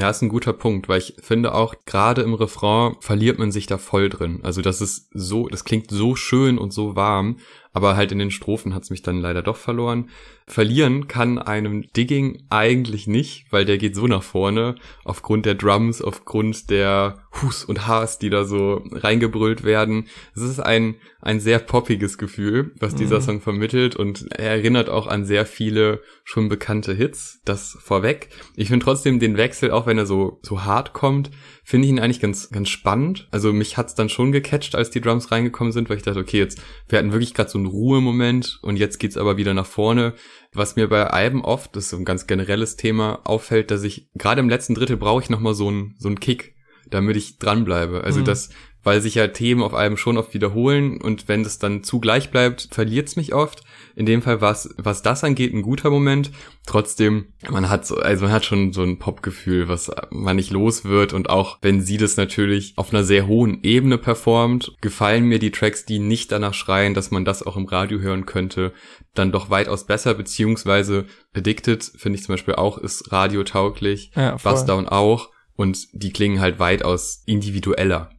Ja, 0.00 0.08
ist 0.08 0.22
ein 0.22 0.30
guter 0.30 0.54
Punkt, 0.54 0.88
weil 0.88 0.96
ich 0.96 1.16
finde 1.20 1.52
auch, 1.52 1.74
gerade 1.84 2.22
im 2.22 2.32
Refrain 2.32 2.96
verliert 3.00 3.38
man 3.38 3.52
sich 3.52 3.66
da 3.66 3.76
voll 3.76 4.08
drin. 4.08 4.40
Also 4.42 4.62
das 4.62 4.80
ist 4.80 5.10
so, 5.12 5.46
das 5.46 5.64
klingt 5.64 5.90
so 5.90 6.16
schön 6.16 6.56
und 6.56 6.72
so 6.72 6.96
warm, 6.96 7.36
aber 7.74 7.96
halt 7.96 8.10
in 8.10 8.18
den 8.18 8.30
Strophen 8.30 8.74
hat's 8.74 8.88
mich 8.88 9.02
dann 9.02 9.20
leider 9.20 9.42
doch 9.42 9.58
verloren. 9.58 10.08
Verlieren 10.50 11.06
kann 11.06 11.38
einem 11.38 11.92
Digging 11.92 12.42
eigentlich 12.50 13.06
nicht, 13.06 13.46
weil 13.50 13.64
der 13.64 13.78
geht 13.78 13.94
so 13.94 14.08
nach 14.08 14.24
vorne, 14.24 14.74
aufgrund 15.04 15.46
der 15.46 15.54
Drums, 15.54 16.02
aufgrund 16.02 16.70
der 16.70 17.22
Hus 17.40 17.64
und 17.64 17.86
Haas, 17.86 18.18
die 18.18 18.30
da 18.30 18.44
so 18.44 18.82
reingebrüllt 18.90 19.62
werden. 19.62 20.08
Es 20.34 20.42
ist 20.42 20.58
ein, 20.58 20.96
ein 21.20 21.38
sehr 21.38 21.60
poppiges 21.60 22.18
Gefühl, 22.18 22.72
was 22.80 22.96
dieser 22.96 23.20
mhm. 23.20 23.22
Song 23.22 23.40
vermittelt 23.40 23.94
und 23.94 24.26
er 24.32 24.50
erinnert 24.50 24.88
auch 24.88 25.06
an 25.06 25.24
sehr 25.24 25.46
viele 25.46 26.02
schon 26.24 26.48
bekannte 26.48 26.94
Hits, 26.94 27.40
das 27.44 27.78
vorweg. 27.80 28.30
Ich 28.56 28.68
finde 28.68 28.84
trotzdem 28.84 29.20
den 29.20 29.36
Wechsel, 29.36 29.70
auch 29.70 29.86
wenn 29.86 29.98
er 29.98 30.06
so, 30.06 30.40
so 30.42 30.64
hart 30.64 30.92
kommt, 30.92 31.30
finde 31.62 31.86
ich 31.86 31.92
ihn 31.92 32.00
eigentlich 32.00 32.20
ganz, 32.20 32.50
ganz 32.50 32.68
spannend. 32.68 33.28
Also 33.30 33.52
mich 33.52 33.76
hat's 33.76 33.94
dann 33.94 34.08
schon 34.08 34.32
gecatcht, 34.32 34.74
als 34.74 34.90
die 34.90 35.00
Drums 35.00 35.30
reingekommen 35.30 35.72
sind, 35.72 35.88
weil 35.88 35.98
ich 35.98 36.02
dachte, 36.02 36.18
okay, 36.18 36.38
jetzt, 36.38 36.60
wir 36.88 36.98
hatten 36.98 37.12
wirklich 37.12 37.34
gerade 37.34 37.50
so 37.50 37.58
einen 37.58 37.68
Ruhemoment 37.68 38.58
und 38.62 38.76
jetzt 38.76 38.98
geht's 38.98 39.16
aber 39.16 39.36
wieder 39.36 39.54
nach 39.54 39.66
vorne. 39.66 40.14
Was 40.52 40.76
mir 40.76 40.88
bei 40.88 41.06
Alben 41.06 41.44
oft, 41.44 41.76
das 41.76 41.84
ist 41.84 41.90
so 41.90 41.96
ein 41.96 42.04
ganz 42.04 42.26
generelles 42.26 42.76
Thema, 42.76 43.20
auffällt, 43.24 43.70
dass 43.70 43.82
ich, 43.84 44.08
gerade 44.14 44.40
im 44.40 44.48
letzten 44.48 44.74
Drittel 44.74 44.96
brauche 44.96 45.22
ich 45.22 45.30
nochmal 45.30 45.54
so 45.54 45.68
einen, 45.68 45.94
so 45.98 46.08
einen 46.08 46.20
Kick, 46.20 46.54
damit 46.88 47.16
ich 47.16 47.38
dranbleibe. 47.38 48.02
Also 48.02 48.20
mhm. 48.20 48.24
das, 48.24 48.50
weil 48.82 49.00
sich 49.00 49.14
ja 49.14 49.28
Themen 49.28 49.62
auf 49.62 49.74
Alben 49.74 49.96
schon 49.96 50.16
oft 50.16 50.32
wiederholen 50.34 51.00
und 51.00 51.28
wenn 51.28 51.42
das 51.42 51.58
dann 51.58 51.82
zu 51.82 52.00
gleich 52.00 52.30
bleibt, 52.30 52.68
verliert's 52.70 53.16
mich 53.16 53.34
oft. 53.34 53.62
In 53.94 54.06
dem 54.06 54.22
Fall 54.22 54.40
war 54.40 54.52
es, 54.52 54.74
was 54.78 55.02
das 55.02 55.24
angeht, 55.24 55.52
ein 55.52 55.62
guter 55.62 55.90
Moment. 55.90 56.30
Trotzdem, 56.66 57.32
man 57.50 57.68
hat 57.68 57.86
so, 57.86 57.96
also 57.96 58.24
man 58.24 58.32
hat 58.32 58.44
schon 58.44 58.72
so 58.72 58.82
ein 58.82 58.98
Popgefühl, 58.98 59.68
was 59.68 59.90
man 60.10 60.36
nicht 60.36 60.50
los 60.50 60.84
wird 60.84 61.12
und 61.12 61.28
auch 61.28 61.58
wenn 61.62 61.82
sie 61.82 61.98
das 61.98 62.16
natürlich 62.16 62.72
auf 62.76 62.92
einer 62.92 63.04
sehr 63.04 63.26
hohen 63.26 63.62
Ebene 63.62 63.98
performt, 63.98 64.72
gefallen 64.80 65.24
mir 65.24 65.38
die 65.38 65.50
Tracks, 65.50 65.84
die 65.84 65.98
nicht 65.98 66.32
danach 66.32 66.54
schreien, 66.54 66.94
dass 66.94 67.10
man 67.10 67.24
das 67.24 67.42
auch 67.42 67.56
im 67.56 67.66
Radio 67.66 67.98
hören 67.98 68.24
könnte, 68.26 68.72
dann 69.14 69.32
doch 69.32 69.50
weitaus 69.50 69.86
besser, 69.86 70.14
beziehungsweise 70.14 71.06
Addicted 71.34 71.82
finde 71.96 72.18
ich 72.18 72.24
zum 72.24 72.34
Beispiel 72.34 72.54
auch, 72.54 72.78
ist 72.78 73.12
radiotauglich, 73.12 74.12
ja, 74.14 74.36
Bust 74.36 74.68
Down 74.68 74.88
auch 74.88 75.30
und 75.56 75.88
die 75.92 76.12
klingen 76.12 76.40
halt 76.40 76.58
weitaus 76.58 77.22
individueller. 77.26 78.10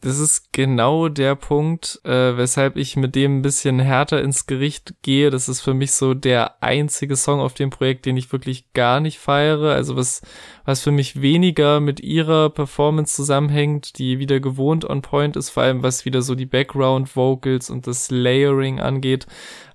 Das 0.00 0.20
ist 0.20 0.52
genau 0.52 1.08
der 1.08 1.34
Punkt, 1.34 2.00
äh, 2.04 2.36
weshalb 2.36 2.76
ich 2.76 2.94
mit 2.94 3.16
dem 3.16 3.38
ein 3.38 3.42
bisschen 3.42 3.80
härter 3.80 4.22
ins 4.22 4.46
Gericht 4.46 4.94
gehe. 5.02 5.30
Das 5.30 5.48
ist 5.48 5.60
für 5.60 5.74
mich 5.74 5.90
so 5.90 6.14
der 6.14 6.62
einzige 6.62 7.16
Song 7.16 7.40
auf 7.40 7.54
dem 7.54 7.70
Projekt, 7.70 8.06
den 8.06 8.16
ich 8.16 8.30
wirklich 8.30 8.72
gar 8.74 9.00
nicht 9.00 9.18
feiere. 9.18 9.72
Also 9.72 9.96
was, 9.96 10.22
was 10.64 10.82
für 10.82 10.92
mich 10.92 11.20
weniger 11.20 11.80
mit 11.80 11.98
ihrer 11.98 12.48
Performance 12.50 13.16
zusammenhängt, 13.16 13.98
die 13.98 14.20
wieder 14.20 14.38
gewohnt 14.38 14.84
on 14.84 15.02
point 15.02 15.34
ist, 15.34 15.50
vor 15.50 15.64
allem 15.64 15.82
was 15.82 16.04
wieder 16.04 16.22
so 16.22 16.36
die 16.36 16.46
Background 16.46 17.16
Vocals 17.16 17.68
und 17.68 17.88
das 17.88 18.08
Layering 18.08 18.78
angeht 18.78 19.26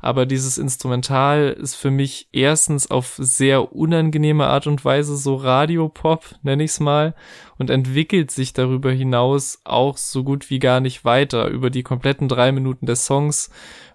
aber 0.03 0.25
dieses 0.25 0.57
Instrumental 0.57 1.49
ist 1.49 1.75
für 1.75 1.91
mich 1.91 2.27
erstens 2.33 2.91
auf 2.91 3.15
sehr 3.17 3.73
unangenehme 3.73 4.47
Art 4.47 4.67
und 4.67 4.83
Weise 4.83 5.15
so 5.15 5.35
Radiopop, 5.35 6.35
nenne 6.43 6.63
ich 6.63 6.71
es 6.71 6.79
mal, 6.79 7.15
und 7.57 7.69
entwickelt 7.69 8.29
sich 8.29 8.51
darüber 8.51 8.91
hinaus 8.91 9.61
auch 9.63 9.97
so 9.97 10.23
gut 10.23 10.49
wie 10.49 10.59
gar 10.59 10.81
nicht 10.81 11.05
weiter 11.05 11.47
über 11.47 11.69
die 11.69 11.83
kompletten 11.83 12.27
drei 12.27 12.51
Minuten 12.51 12.85
des 12.85 13.05
Songs, 13.05 13.49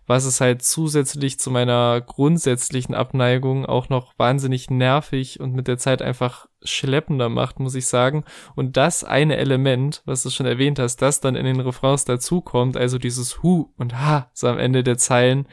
was 0.07 0.25
es 0.25 0.41
halt 0.41 0.63
zusätzlich 0.63 1.39
zu 1.39 1.51
meiner 1.51 2.01
grundsätzlichen 2.01 2.95
Abneigung 2.95 3.67
auch 3.67 3.91
noch 3.91 4.15
wahnsinnig 4.17 4.71
nervig 4.71 5.39
und 5.39 5.55
mit 5.55 5.69
der 5.69 5.77
Zeit 5.77 6.01
einfach 6.01 6.49
schleppender 6.63 7.29
macht, 7.29 7.61
muss 7.61 7.75
ich 7.75 7.87
sagen. 7.87 8.25
Und 8.57 8.79
das 8.79 9.05
eine 9.05 9.37
Element, 9.37 10.03
was 10.07 10.23
du 10.23 10.31
schon 10.31 10.47
erwähnt 10.47 10.79
hast, 10.79 11.03
das 11.03 11.21
dann 11.21 11.37
in 11.37 11.45
den 11.45 11.61
Refrains 11.61 12.07
dazukommt, 12.07 12.79
also 12.79 12.99
dieses 12.99 13.43
Hu 13.43 13.69
und 13.77 14.01
Ha 14.01 14.31
so 14.33 14.49
am 14.49 14.59
Ende 14.59 14.83
der 14.83 14.97
Zeilen, 14.97 15.47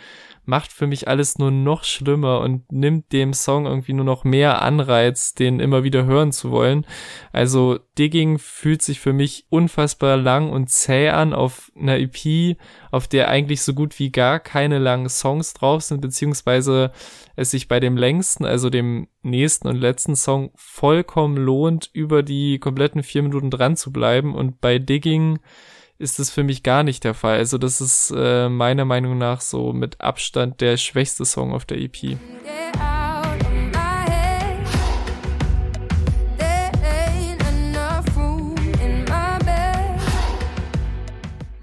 macht 0.48 0.72
für 0.72 0.88
mich 0.88 1.08
alles 1.08 1.38
nur 1.38 1.52
noch 1.52 1.84
schlimmer 1.84 2.42
und 2.42 2.72
nimmt 2.72 3.12
dem 3.12 3.34
Song 3.34 3.66
irgendwie 3.66 3.94
nur 3.94 4.06
noch 4.06 4.24
mehr 4.24 4.62
Anreiz, 4.62 5.34
den 5.34 5.60
immer 5.60 5.84
wieder 5.84 6.06
hören 6.06 6.32
zu 6.32 6.52
wollen. 6.52 6.86
Also 7.32 7.80
Digging 7.98 8.40
fühlt 8.40 8.82
sich 8.82 9.00
für 9.00 9.14
mich 9.14 9.46
unfassbar 9.50 10.18
lang 10.18 10.50
und 10.50 10.70
zäh 10.70 11.10
an 11.10 11.34
auf 11.34 11.72
einer 11.76 11.98
EP, 11.98 12.58
auf 12.92 13.08
der 13.08 13.30
eigentlich 13.30 13.62
so 13.62 13.74
gut 13.74 13.98
wie 14.00 14.12
gar 14.12 14.40
keine 14.40 14.80
langen 14.80 15.10
Songs 15.10 15.54
drauf 15.54 15.82
sind, 15.82 16.02
beziehungsweise 16.02 16.92
es 17.36 17.52
sich 17.52 17.68
bei 17.68 17.80
dem 17.80 17.98
längsten, 17.98 18.46
also 18.46 18.70
dem 18.70 19.08
nächsten 19.24 19.68
und 19.68 19.76
letzten 19.76 20.16
Song 20.16 20.52
vollkommen 20.56 21.38
lohnt, 21.38 21.90
über 21.94 22.24
die 22.24 22.60
kompletten 22.60 23.04
vier 23.04 23.24
Minuten 23.24 23.50
dran 23.50 23.76
zu 23.76 23.92
bleiben 23.92 24.36
und 24.36 24.62
bei 24.62 24.80
Digging 24.80 25.40
ist 25.98 26.20
das 26.20 26.30
für 26.30 26.44
mich 26.44 26.64
gar 26.64 26.84
nicht 26.84 27.04
der 27.04 27.14
Fall. 27.14 27.38
Also 27.38 27.58
das 27.58 27.80
ist 27.80 28.14
äh, 28.16 28.50
meiner 28.50 28.86
Meinung 28.86 29.18
nach 29.18 29.42
so 29.42 29.72
mit 29.72 30.02
Abstand 30.02 30.62
der 30.62 30.78
schwächste 30.78 31.26
Song 31.26 31.54
auf 31.54 31.66
der 31.66 31.78
EP. 31.80 32.18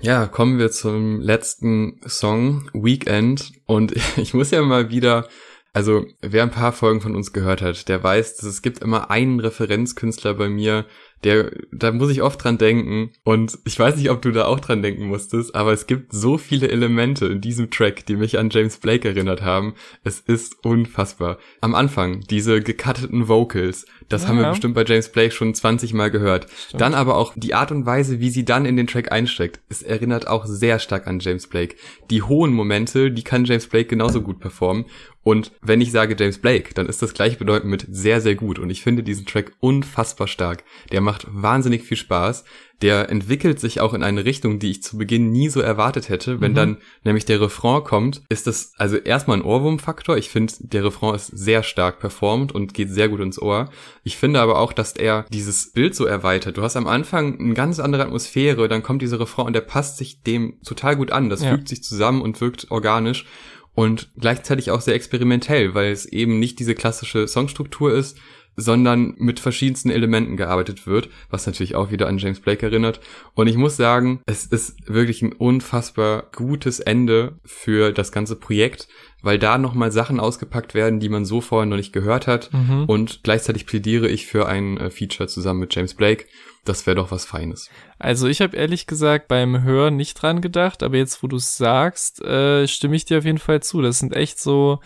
Ja, 0.00 0.26
kommen 0.26 0.58
wir 0.58 0.72
zum 0.72 1.20
letzten 1.20 2.00
Song, 2.06 2.68
Weekend. 2.72 3.52
Und 3.66 3.94
ich 4.16 4.34
muss 4.34 4.50
ja 4.50 4.62
mal 4.62 4.90
wieder, 4.90 5.28
also 5.74 6.04
wer 6.22 6.42
ein 6.42 6.50
paar 6.50 6.72
Folgen 6.72 7.00
von 7.00 7.14
uns 7.14 7.32
gehört 7.32 7.62
hat, 7.62 7.88
der 7.88 8.02
weiß, 8.02 8.36
dass 8.36 8.46
es 8.46 8.62
gibt 8.62 8.78
immer 8.78 9.10
einen 9.10 9.38
Referenzkünstler 9.38 10.34
bei 10.34 10.48
mir, 10.48 10.86
der, 11.24 11.50
da 11.70 11.92
muss 11.92 12.10
ich 12.10 12.22
oft 12.22 12.42
dran 12.42 12.58
denken. 12.58 13.10
Und 13.24 13.58
ich 13.64 13.78
weiß 13.78 13.96
nicht, 13.96 14.10
ob 14.10 14.22
du 14.22 14.32
da 14.32 14.46
auch 14.46 14.60
dran 14.60 14.82
denken 14.82 15.06
musstest, 15.06 15.54
aber 15.54 15.72
es 15.72 15.86
gibt 15.86 16.12
so 16.12 16.38
viele 16.38 16.68
Elemente 16.68 17.26
in 17.26 17.40
diesem 17.40 17.70
Track, 17.70 18.06
die 18.06 18.16
mich 18.16 18.38
an 18.38 18.50
James 18.50 18.78
Blake 18.78 19.08
erinnert 19.08 19.42
haben. 19.42 19.74
Es 20.04 20.20
ist 20.20 20.64
unfassbar. 20.64 21.38
Am 21.60 21.74
Anfang, 21.74 22.20
diese 22.30 22.60
gecutteten 22.60 23.28
Vocals, 23.28 23.86
das 24.08 24.22
ja. 24.22 24.28
haben 24.28 24.38
wir 24.38 24.50
bestimmt 24.50 24.74
bei 24.74 24.84
James 24.84 25.10
Blake 25.10 25.32
schon 25.32 25.54
20 25.54 25.94
Mal 25.94 26.10
gehört. 26.10 26.48
Stimmt. 26.50 26.80
Dann 26.80 26.94
aber 26.94 27.16
auch 27.16 27.32
die 27.36 27.54
Art 27.54 27.70
und 27.70 27.86
Weise, 27.86 28.20
wie 28.20 28.30
sie 28.30 28.44
dann 28.44 28.66
in 28.66 28.76
den 28.76 28.86
Track 28.86 29.12
einsteckt. 29.12 29.60
Es 29.68 29.82
erinnert 29.82 30.26
auch 30.26 30.46
sehr 30.46 30.78
stark 30.78 31.06
an 31.06 31.20
James 31.20 31.46
Blake. 31.46 31.76
Die 32.10 32.22
hohen 32.22 32.52
Momente, 32.52 33.10
die 33.10 33.22
kann 33.22 33.44
James 33.44 33.66
Blake 33.66 33.88
genauso 33.88 34.20
gut 34.20 34.40
performen. 34.40 34.86
Und 35.24 35.52
wenn 35.62 35.80
ich 35.80 35.92
sage 35.92 36.16
James 36.18 36.38
Blake, 36.38 36.74
dann 36.74 36.86
ist 36.86 37.00
das 37.00 37.14
gleichbedeutend 37.14 37.70
mit 37.70 37.86
sehr, 37.88 38.20
sehr 38.20 38.34
gut. 38.34 38.58
Und 38.58 38.70
ich 38.70 38.82
finde 38.82 39.02
diesen 39.02 39.24
Track 39.24 39.52
unfassbar 39.60 40.26
stark. 40.26 40.64
Der 40.90 41.00
macht 41.00 41.11
wahnsinnig 41.28 41.82
viel 41.82 41.96
Spaß. 41.96 42.44
Der 42.80 43.10
entwickelt 43.10 43.60
sich 43.60 43.80
auch 43.80 43.94
in 43.94 44.02
eine 44.02 44.24
Richtung, 44.24 44.58
die 44.58 44.70
ich 44.70 44.82
zu 44.82 44.98
Beginn 44.98 45.30
nie 45.30 45.48
so 45.48 45.60
erwartet 45.60 46.08
hätte. 46.08 46.40
Wenn 46.40 46.52
mhm. 46.52 46.56
dann 46.56 46.76
nämlich 47.04 47.24
der 47.24 47.40
Refrain 47.40 47.84
kommt, 47.84 48.22
ist 48.28 48.46
das 48.46 48.72
also 48.76 48.96
erstmal 48.96 49.36
ein 49.36 49.44
Ohrwurmfaktor. 49.44 50.16
Ich 50.16 50.30
finde, 50.30 50.52
der 50.58 50.84
Refrain 50.84 51.14
ist 51.14 51.26
sehr 51.26 51.62
stark 51.62 52.00
performt 52.00 52.52
und 52.52 52.74
geht 52.74 52.90
sehr 52.90 53.08
gut 53.08 53.20
ins 53.20 53.40
Ohr. 53.40 53.70
Ich 54.02 54.16
finde 54.16 54.40
aber 54.40 54.58
auch, 54.58 54.72
dass 54.72 54.92
er 54.94 55.26
dieses 55.30 55.72
Bild 55.72 55.94
so 55.94 56.06
erweitert. 56.06 56.56
Du 56.56 56.62
hast 56.62 56.76
am 56.76 56.88
Anfang 56.88 57.38
eine 57.38 57.54
ganz 57.54 57.78
andere 57.78 58.02
Atmosphäre, 58.02 58.68
dann 58.68 58.82
kommt 58.82 59.02
dieser 59.02 59.20
Refrain 59.20 59.46
und 59.46 59.52
der 59.52 59.60
passt 59.60 59.98
sich 59.98 60.22
dem 60.22 60.60
total 60.64 60.96
gut 60.96 61.12
an. 61.12 61.30
Das 61.30 61.42
ja. 61.42 61.52
fügt 61.52 61.68
sich 61.68 61.84
zusammen 61.84 62.20
und 62.20 62.40
wirkt 62.40 62.70
organisch 62.70 63.26
und 63.74 64.10
gleichzeitig 64.18 64.70
auch 64.70 64.80
sehr 64.80 64.94
experimentell, 64.94 65.74
weil 65.74 65.92
es 65.92 66.04
eben 66.06 66.38
nicht 66.38 66.58
diese 66.58 66.74
klassische 66.74 67.26
Songstruktur 67.26 67.92
ist, 67.92 68.18
sondern 68.56 69.14
mit 69.18 69.40
verschiedensten 69.40 69.90
Elementen 69.90 70.36
gearbeitet 70.36 70.86
wird, 70.86 71.08
was 71.30 71.46
natürlich 71.46 71.74
auch 71.74 71.90
wieder 71.90 72.08
an 72.08 72.18
James 72.18 72.40
Blake 72.40 72.64
erinnert. 72.64 73.00
Und 73.34 73.46
ich 73.46 73.56
muss 73.56 73.76
sagen, 73.76 74.20
es 74.26 74.44
ist 74.44 74.76
wirklich 74.86 75.22
ein 75.22 75.32
unfassbar 75.32 76.24
gutes 76.34 76.80
Ende 76.80 77.38
für 77.44 77.92
das 77.92 78.12
ganze 78.12 78.36
Projekt, 78.36 78.88
weil 79.22 79.38
da 79.38 79.56
nochmal 79.56 79.92
Sachen 79.92 80.20
ausgepackt 80.20 80.74
werden, 80.74 81.00
die 81.00 81.08
man 81.08 81.24
so 81.24 81.40
vorher 81.40 81.66
noch 81.66 81.76
nicht 81.76 81.92
gehört 81.92 82.26
hat. 82.26 82.52
Mhm. 82.52 82.84
Und 82.86 83.20
gleichzeitig 83.22 83.66
plädiere 83.66 84.08
ich 84.08 84.26
für 84.26 84.46
ein 84.46 84.76
äh, 84.78 84.90
Feature 84.90 85.28
zusammen 85.28 85.60
mit 85.60 85.74
James 85.74 85.94
Blake. 85.94 86.26
Das 86.64 86.86
wäre 86.86 86.96
doch 86.96 87.10
was 87.10 87.24
Feines. 87.24 87.70
Also 87.98 88.28
ich 88.28 88.40
habe 88.40 88.56
ehrlich 88.56 88.86
gesagt 88.86 89.28
beim 89.28 89.62
Hören 89.62 89.96
nicht 89.96 90.14
dran 90.14 90.40
gedacht, 90.40 90.82
aber 90.82 90.96
jetzt, 90.96 91.22
wo 91.22 91.26
du 91.26 91.36
es 91.36 91.56
sagst, 91.56 92.22
äh, 92.22 92.68
stimme 92.68 92.94
ich 92.94 93.04
dir 93.04 93.18
auf 93.18 93.24
jeden 93.24 93.38
Fall 93.38 93.62
zu. 93.62 93.82
Das 93.82 93.98
sind 93.98 94.14
echt 94.14 94.38
so 94.38 94.80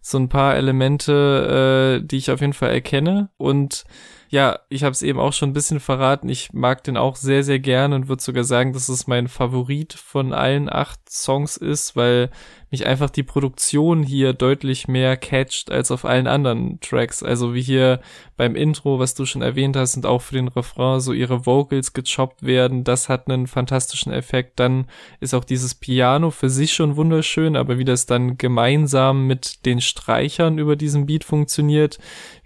so 0.00 0.18
ein 0.18 0.28
paar 0.28 0.56
Elemente, 0.56 2.00
äh, 2.00 2.06
die 2.06 2.16
ich 2.16 2.30
auf 2.30 2.40
jeden 2.40 2.52
Fall 2.52 2.70
erkenne. 2.70 3.30
Und 3.36 3.84
ja, 4.30 4.60
ich 4.68 4.84
habe 4.84 4.92
es 4.92 5.02
eben 5.02 5.18
auch 5.18 5.32
schon 5.32 5.50
ein 5.50 5.54
bisschen 5.54 5.80
verraten. 5.80 6.28
Ich 6.28 6.52
mag 6.52 6.84
den 6.84 6.96
auch 6.96 7.16
sehr, 7.16 7.42
sehr 7.42 7.58
gerne 7.58 7.96
und 7.96 8.08
würde 8.08 8.22
sogar 8.22 8.44
sagen, 8.44 8.72
dass 8.72 8.88
es 8.88 9.08
mein 9.08 9.26
Favorit 9.26 9.92
von 9.92 10.32
allen 10.32 10.72
acht 10.72 11.00
Songs 11.10 11.56
ist, 11.56 11.96
weil 11.96 12.30
mich 12.70 12.86
einfach 12.86 13.10
die 13.10 13.24
Produktion 13.24 14.04
hier 14.04 14.32
deutlich 14.32 14.86
mehr 14.86 15.16
catcht 15.16 15.72
als 15.72 15.90
auf 15.90 16.04
allen 16.04 16.28
anderen 16.28 16.78
Tracks. 16.78 17.24
Also 17.24 17.54
wie 17.54 17.62
hier 17.62 18.00
beim 18.36 18.54
Intro, 18.54 19.00
was 19.00 19.14
du 19.14 19.26
schon 19.26 19.42
erwähnt 19.42 19.76
hast, 19.76 19.96
und 19.96 20.06
auch 20.06 20.22
für 20.22 20.36
den 20.36 20.46
Refrain 20.46 21.00
so 21.00 21.12
ihre 21.12 21.44
Vocals 21.46 21.92
gechoppt 21.92 22.44
werden, 22.44 22.84
das 22.84 23.08
hat 23.08 23.28
einen 23.28 23.48
fantastischen 23.48 24.12
Effekt. 24.12 24.60
Dann 24.60 24.86
ist 25.18 25.34
auch 25.34 25.44
dieses 25.44 25.74
Piano 25.74 26.30
für 26.30 26.48
sich 26.48 26.72
schon 26.72 26.94
wunderschön, 26.94 27.56
aber 27.56 27.78
wie 27.78 27.84
das 27.84 28.06
dann 28.06 28.38
gemeinsam 28.38 29.26
mit 29.26 29.66
den 29.66 29.80
Streichern 29.80 30.58
über 30.58 30.76
diesen 30.76 31.06
Beat 31.06 31.24
funktioniert, 31.24 31.98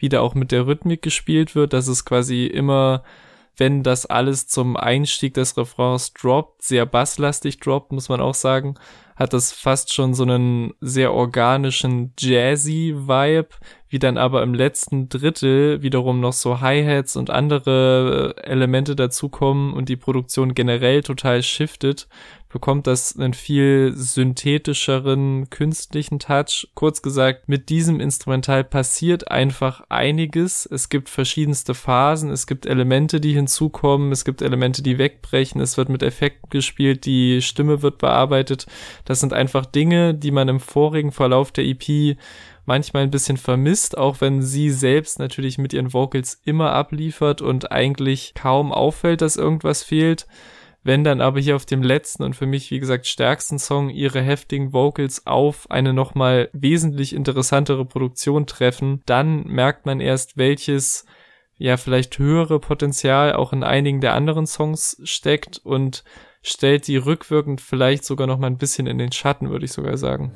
wie 0.04 0.10
da 0.10 0.20
auch 0.20 0.34
mit 0.34 0.52
der 0.52 0.66
Rhythmik 0.66 1.00
gespielt 1.00 1.54
wird, 1.54 1.72
dass 1.72 1.88
es 1.88 2.04
quasi 2.04 2.44
immer 2.44 3.02
wenn 3.56 3.82
das 3.82 4.04
alles 4.04 4.48
zum 4.48 4.76
Einstieg 4.76 5.32
des 5.34 5.56
Refrains 5.56 6.12
droppt, 6.12 6.62
sehr 6.62 6.84
basslastig 6.86 7.60
droppt, 7.60 7.92
muss 7.92 8.08
man 8.08 8.20
auch 8.20 8.34
sagen, 8.34 8.74
hat 9.16 9.32
das 9.32 9.52
fast 9.52 9.92
schon 9.92 10.14
so 10.14 10.24
einen 10.24 10.74
sehr 10.80 11.12
organischen 11.12 12.12
jazzy 12.18 12.94
Vibe, 12.96 13.48
wie 13.88 13.98
dann 14.00 14.18
aber 14.18 14.42
im 14.42 14.54
letzten 14.54 15.08
Drittel 15.08 15.82
wiederum 15.82 16.20
noch 16.20 16.32
so 16.32 16.60
Hi-Hats 16.60 17.16
und 17.16 17.30
andere 17.30 18.34
Elemente 18.42 18.96
dazukommen 18.96 19.72
und 19.72 19.88
die 19.88 19.96
Produktion 19.96 20.54
generell 20.54 21.02
total 21.02 21.42
shiftet, 21.44 22.08
bekommt 22.54 22.86
das 22.86 23.18
einen 23.18 23.34
viel 23.34 23.92
synthetischeren, 23.96 25.50
künstlichen 25.50 26.20
Touch. 26.20 26.68
Kurz 26.74 27.02
gesagt, 27.02 27.48
mit 27.48 27.68
diesem 27.68 27.98
Instrumental 27.98 28.62
passiert 28.62 29.28
einfach 29.28 29.82
einiges. 29.88 30.64
Es 30.64 30.88
gibt 30.88 31.08
verschiedenste 31.08 31.74
Phasen, 31.74 32.30
es 32.30 32.46
gibt 32.46 32.64
Elemente, 32.64 33.20
die 33.20 33.32
hinzukommen, 33.32 34.12
es 34.12 34.24
gibt 34.24 34.40
Elemente, 34.40 34.82
die 34.82 34.98
wegbrechen, 34.98 35.60
es 35.60 35.76
wird 35.76 35.88
mit 35.88 36.04
Effekten 36.04 36.48
gespielt, 36.48 37.06
die 37.06 37.42
Stimme 37.42 37.82
wird 37.82 37.98
bearbeitet. 37.98 38.66
Das 39.04 39.20
sind 39.20 39.32
einfach 39.32 39.66
Dinge, 39.66 40.14
die 40.14 40.30
man 40.30 40.48
im 40.48 40.60
vorigen 40.60 41.12
Verlauf 41.12 41.52
der 41.52 41.64
EP 41.64 42.16
manchmal 42.66 43.02
ein 43.02 43.10
bisschen 43.10 43.36
vermisst, 43.36 43.98
auch 43.98 44.20
wenn 44.20 44.42
sie 44.42 44.70
selbst 44.70 45.18
natürlich 45.18 45.58
mit 45.58 45.72
ihren 45.72 45.92
Vocals 45.92 46.40
immer 46.44 46.72
abliefert 46.72 47.42
und 47.42 47.70
eigentlich 47.70 48.32
kaum 48.34 48.72
auffällt, 48.72 49.20
dass 49.20 49.36
irgendwas 49.36 49.82
fehlt. 49.82 50.26
Wenn 50.82 51.02
dann 51.02 51.22
aber 51.22 51.40
hier 51.40 51.56
auf 51.56 51.64
dem 51.64 51.82
letzten 51.82 52.22
und 52.22 52.36
für 52.36 52.46
mich, 52.46 52.70
wie 52.70 52.78
gesagt, 52.78 53.06
stärksten 53.06 53.58
Song 53.58 53.88
ihre 53.88 54.20
heftigen 54.20 54.74
Vocals 54.74 55.26
auf 55.26 55.70
eine 55.70 55.94
nochmal 55.94 56.50
wesentlich 56.52 57.14
interessantere 57.14 57.86
Produktion 57.86 58.46
treffen, 58.46 59.02
dann 59.06 59.44
merkt 59.44 59.86
man 59.86 60.00
erst, 60.00 60.36
welches 60.36 61.06
ja 61.56 61.78
vielleicht 61.78 62.18
höhere 62.18 62.60
Potenzial 62.60 63.32
auch 63.32 63.54
in 63.54 63.62
einigen 63.62 64.02
der 64.02 64.12
anderen 64.12 64.46
Songs 64.46 65.00
steckt 65.04 65.58
und 65.58 66.04
stellt 66.44 66.86
die 66.86 66.98
rückwirkend 66.98 67.60
vielleicht 67.60 68.04
sogar 68.04 68.28
noch 68.28 68.38
mal 68.38 68.46
ein 68.46 68.58
bisschen 68.58 68.86
in 68.86 68.98
den 68.98 69.10
Schatten, 69.10 69.50
würde 69.50 69.64
ich 69.64 69.72
sogar 69.72 69.96
sagen. 69.96 70.30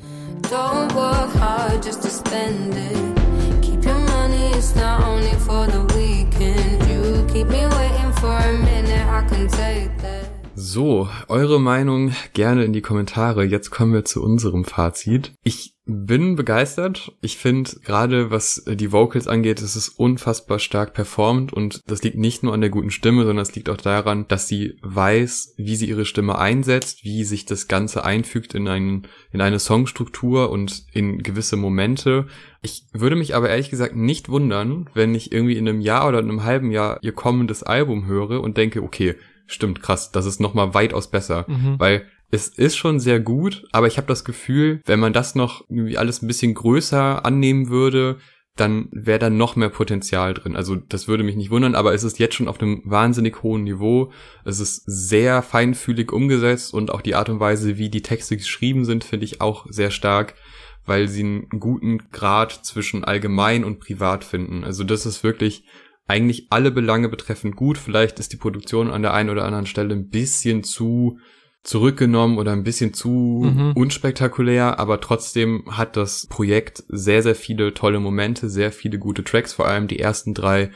Don't 0.50 0.92
work 0.94 1.32
hard 1.38 1.84
just 1.84 2.02
to 2.02 2.08
spend 2.08 2.74
it. 2.74 3.62
Keep 3.62 3.84
your 3.84 3.94
money, 3.94 4.50
it's 4.56 4.74
not 4.74 5.04
only 5.06 5.34
for 5.46 5.66
the 5.66 5.82
weekend. 5.94 6.82
You 6.88 7.24
keep 7.32 7.48
me 7.48 7.64
waiting 7.66 8.12
for 8.14 8.36
a 8.36 8.52
minute, 8.52 9.06
I 9.06 9.22
can 9.28 9.46
take 9.48 9.96
that. 9.98 10.37
So, 10.60 11.08
eure 11.28 11.60
Meinung 11.60 12.12
gerne 12.32 12.64
in 12.64 12.72
die 12.72 12.80
Kommentare. 12.80 13.44
Jetzt 13.44 13.70
kommen 13.70 13.92
wir 13.92 14.04
zu 14.04 14.20
unserem 14.20 14.64
Fazit. 14.64 15.32
Ich 15.44 15.76
bin 15.84 16.34
begeistert. 16.34 17.12
Ich 17.20 17.36
finde 17.36 17.70
gerade, 17.84 18.32
was 18.32 18.64
die 18.66 18.90
Vocals 18.90 19.28
angeht, 19.28 19.60
ist 19.60 19.76
es 19.76 19.88
unfassbar 19.88 20.58
stark 20.58 20.94
performt 20.94 21.52
und 21.52 21.80
das 21.86 22.02
liegt 22.02 22.18
nicht 22.18 22.42
nur 22.42 22.54
an 22.54 22.60
der 22.60 22.70
guten 22.70 22.90
Stimme, 22.90 23.24
sondern 23.24 23.44
es 23.44 23.54
liegt 23.54 23.70
auch 23.70 23.76
daran, 23.76 24.26
dass 24.26 24.48
sie 24.48 24.76
weiß, 24.82 25.54
wie 25.58 25.76
sie 25.76 25.88
ihre 25.88 26.04
Stimme 26.04 26.38
einsetzt, 26.38 27.04
wie 27.04 27.22
sich 27.22 27.46
das 27.46 27.68
Ganze 27.68 28.04
einfügt 28.04 28.52
in 28.56 28.66
einen, 28.66 29.06
in 29.30 29.40
eine 29.40 29.60
Songstruktur 29.60 30.50
und 30.50 30.86
in 30.92 31.22
gewisse 31.22 31.56
Momente. 31.56 32.26
Ich 32.62 32.84
würde 32.92 33.14
mich 33.14 33.36
aber 33.36 33.48
ehrlich 33.48 33.70
gesagt 33.70 33.94
nicht 33.94 34.28
wundern, 34.28 34.90
wenn 34.92 35.14
ich 35.14 35.30
irgendwie 35.30 35.56
in 35.56 35.68
einem 35.68 35.80
Jahr 35.80 36.08
oder 36.08 36.18
in 36.18 36.28
einem 36.28 36.42
halben 36.42 36.72
Jahr 36.72 36.98
ihr 37.02 37.12
kommendes 37.12 37.62
Album 37.62 38.06
höre 38.06 38.40
und 38.40 38.56
denke, 38.56 38.82
okay, 38.82 39.14
stimmt, 39.48 39.82
krass, 39.82 40.12
das 40.12 40.26
ist 40.26 40.40
nochmal 40.40 40.74
weitaus 40.74 41.10
besser. 41.10 41.44
Mhm. 41.48 41.74
Weil 41.78 42.06
es 42.30 42.48
ist 42.48 42.76
schon 42.76 43.00
sehr 43.00 43.20
gut, 43.20 43.66
aber 43.72 43.86
ich 43.86 43.96
habe 43.96 44.06
das 44.06 44.24
Gefühl, 44.24 44.82
wenn 44.84 45.00
man 45.00 45.12
das 45.12 45.34
noch 45.34 45.64
irgendwie 45.68 45.98
alles 45.98 46.22
ein 46.22 46.26
bisschen 46.28 46.54
größer 46.54 47.24
annehmen 47.24 47.70
würde, 47.70 48.18
dann 48.54 48.88
wäre 48.90 49.18
da 49.18 49.30
noch 49.30 49.56
mehr 49.56 49.68
Potenzial 49.68 50.34
drin. 50.34 50.56
Also 50.56 50.74
das 50.76 51.08
würde 51.08 51.22
mich 51.22 51.36
nicht 51.36 51.50
wundern, 51.50 51.74
aber 51.74 51.94
es 51.94 52.02
ist 52.02 52.18
jetzt 52.18 52.34
schon 52.34 52.48
auf 52.48 52.60
einem 52.60 52.82
wahnsinnig 52.84 53.42
hohen 53.42 53.64
Niveau. 53.64 54.12
Es 54.44 54.60
ist 54.60 54.82
sehr 54.86 55.42
feinfühlig 55.42 56.12
umgesetzt 56.12 56.74
und 56.74 56.90
auch 56.90 57.00
die 57.00 57.14
Art 57.14 57.28
und 57.28 57.40
Weise, 57.40 57.78
wie 57.78 57.88
die 57.88 58.02
Texte 58.02 58.36
geschrieben 58.36 58.84
sind, 58.84 59.04
finde 59.04 59.24
ich 59.24 59.40
auch 59.40 59.66
sehr 59.70 59.90
stark, 59.90 60.34
weil 60.84 61.08
sie 61.08 61.22
einen 61.22 61.48
guten 61.60 62.10
Grad 62.10 62.52
zwischen 62.52 63.04
allgemein 63.04 63.64
und 63.64 63.78
privat 63.78 64.24
finden. 64.24 64.64
Also 64.64 64.84
das 64.84 65.06
ist 65.06 65.22
wirklich 65.22 65.64
eigentlich 66.08 66.48
alle 66.50 66.70
Belange 66.70 67.08
betreffend 67.08 67.54
gut. 67.54 67.78
Vielleicht 67.78 68.18
ist 68.18 68.32
die 68.32 68.38
Produktion 68.38 68.90
an 68.90 69.02
der 69.02 69.14
einen 69.14 69.30
oder 69.30 69.44
anderen 69.44 69.66
Stelle 69.66 69.94
ein 69.94 70.08
bisschen 70.08 70.64
zu 70.64 71.18
zurückgenommen 71.62 72.38
oder 72.38 72.52
ein 72.52 72.62
bisschen 72.62 72.94
zu 72.94 73.42
mhm. 73.44 73.72
unspektakulär, 73.74 74.78
aber 74.78 75.00
trotzdem 75.00 75.64
hat 75.70 75.96
das 75.96 76.26
Projekt 76.26 76.82
sehr, 76.88 77.22
sehr 77.22 77.34
viele 77.34 77.74
tolle 77.74 78.00
Momente, 78.00 78.48
sehr 78.48 78.72
viele 78.72 78.98
gute 78.98 79.22
Tracks, 79.22 79.52
vor 79.52 79.66
allem 79.66 79.86
die 79.86 79.98
ersten 79.98 80.34
drei 80.34 80.70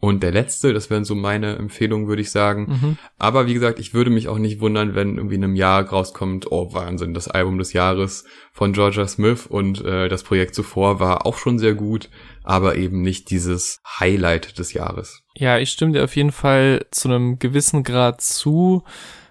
und 0.00 0.22
der 0.22 0.30
letzte, 0.30 0.72
das 0.72 0.90
wären 0.90 1.04
so 1.04 1.16
meine 1.16 1.56
Empfehlungen, 1.56 2.06
würde 2.06 2.22
ich 2.22 2.30
sagen. 2.30 2.66
Mhm. 2.68 2.98
Aber 3.18 3.48
wie 3.48 3.54
gesagt, 3.54 3.80
ich 3.80 3.94
würde 3.94 4.10
mich 4.10 4.28
auch 4.28 4.38
nicht 4.38 4.60
wundern, 4.60 4.94
wenn 4.94 5.16
irgendwie 5.16 5.34
in 5.34 5.44
einem 5.44 5.56
Jahr 5.56 5.84
rauskommt, 5.84 6.52
oh 6.52 6.72
Wahnsinn, 6.72 7.14
das 7.14 7.26
Album 7.26 7.58
des 7.58 7.72
Jahres 7.72 8.24
von 8.52 8.72
Georgia 8.72 9.08
Smith 9.08 9.46
und 9.46 9.84
äh, 9.84 10.08
das 10.08 10.22
Projekt 10.22 10.54
zuvor 10.54 11.00
war 11.00 11.26
auch 11.26 11.36
schon 11.36 11.58
sehr 11.58 11.74
gut, 11.74 12.10
aber 12.44 12.76
eben 12.76 13.02
nicht 13.02 13.30
dieses 13.30 13.80
Highlight 13.98 14.58
des 14.58 14.72
Jahres. 14.72 15.24
Ja, 15.34 15.58
ich 15.58 15.70
stimme 15.70 15.92
dir 15.92 16.04
auf 16.04 16.14
jeden 16.14 16.32
Fall 16.32 16.86
zu 16.92 17.08
einem 17.08 17.40
gewissen 17.40 17.82
Grad 17.82 18.20
zu 18.20 18.84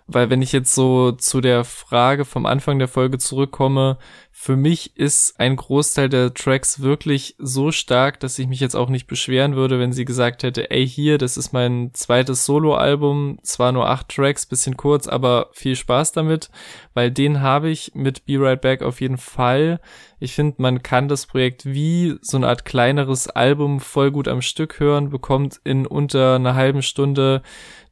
weil 0.08 0.30
wenn 0.30 0.42
ich 0.42 0.54
jetzt 0.54 0.74
so 0.74 1.12
zu 1.12 1.42
der 1.42 1.66
Frage 1.66 2.24
vom 2.24 2.46
Anfang 2.46 2.80
der 2.80 2.88
Folge 2.88 3.18
zurückkomme, 3.18 3.98
für 4.40 4.56
mich 4.56 4.96
ist 4.96 5.40
ein 5.40 5.56
Großteil 5.56 6.10
der 6.10 6.32
Tracks 6.32 6.82
wirklich 6.82 7.36
so 7.40 7.72
stark, 7.72 8.20
dass 8.20 8.38
ich 8.38 8.48
mich 8.48 8.60
jetzt 8.60 8.76
auch 8.76 8.88
nicht 8.88 9.08
beschweren 9.08 9.56
würde, 9.56 9.80
wenn 9.80 9.94
sie 9.94 10.06
gesagt 10.06 10.44
hätte, 10.44 10.70
ey 10.70 10.88
hier, 10.88 11.18
das 11.18 11.38
ist 11.38 11.54
mein 11.54 11.90
zweites 11.94 12.46
Soloalbum, 12.46 13.40
zwar 13.42 13.72
nur 13.72 13.90
acht 13.90 14.10
Tracks, 14.10 14.46
bisschen 14.46 14.78
kurz, 14.78 15.08
aber 15.08 15.50
viel 15.54 15.76
Spaß 15.76 16.12
damit, 16.12 16.52
weil 16.94 17.10
den 17.10 17.42
habe 17.42 17.72
ich 17.72 17.94
mit 17.96 18.28
Be 18.28 18.40
Right 18.40 18.62
Back 18.62 18.84
auf 18.84 19.02
jeden 19.02 19.18
Fall. 19.18 19.82
Ich 20.20 20.34
finde, 20.34 20.62
man 20.62 20.84
kann 20.84 21.08
das 21.08 21.26
Projekt 21.26 21.66
wie 21.66 22.16
so 22.22 22.38
eine 22.38 22.48
Art 22.48 22.64
kleineres 22.64 23.28
Album 23.28 23.80
voll 23.80 24.12
gut 24.12 24.28
am 24.28 24.44
Stück 24.44 24.80
hören, 24.80 25.10
bekommt 25.10 25.60
in 25.64 25.88
unter 25.88 26.36
einer 26.36 26.54
halben 26.54 26.84
Stunde 26.84 27.42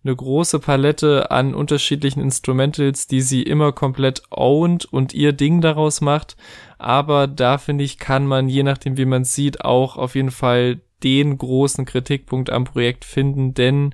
eine 0.06 0.16
große 0.16 0.60
Palette 0.60 1.32
an 1.32 1.56
unterschiedlichen 1.56 2.22
Instrumentals, 2.22 3.08
die 3.08 3.22
sie 3.22 3.42
immer 3.42 3.72
komplett 3.72 4.22
ownt 4.30 4.86
und 4.86 5.14
ihr 5.16 5.34
Ding 5.34 5.62
daraus 5.62 6.00
macht. 6.00 6.35
Aber 6.78 7.28
da 7.28 7.58
finde 7.58 7.84
ich, 7.84 7.98
kann 7.98 8.28
man, 8.28 8.50
je 8.50 8.64
nachdem 8.64 8.98
wie 8.98 9.06
man 9.06 9.24
sieht, 9.24 9.64
auch 9.64 9.98
auf 9.98 10.16
jeden 10.16 10.32
Fall 10.32 10.82
den 11.04 11.38
großen 11.38 11.86
Kritikpunkt 11.86 12.50
am 12.50 12.64
Projekt 12.64 13.06
finden, 13.06 13.54
denn 13.54 13.94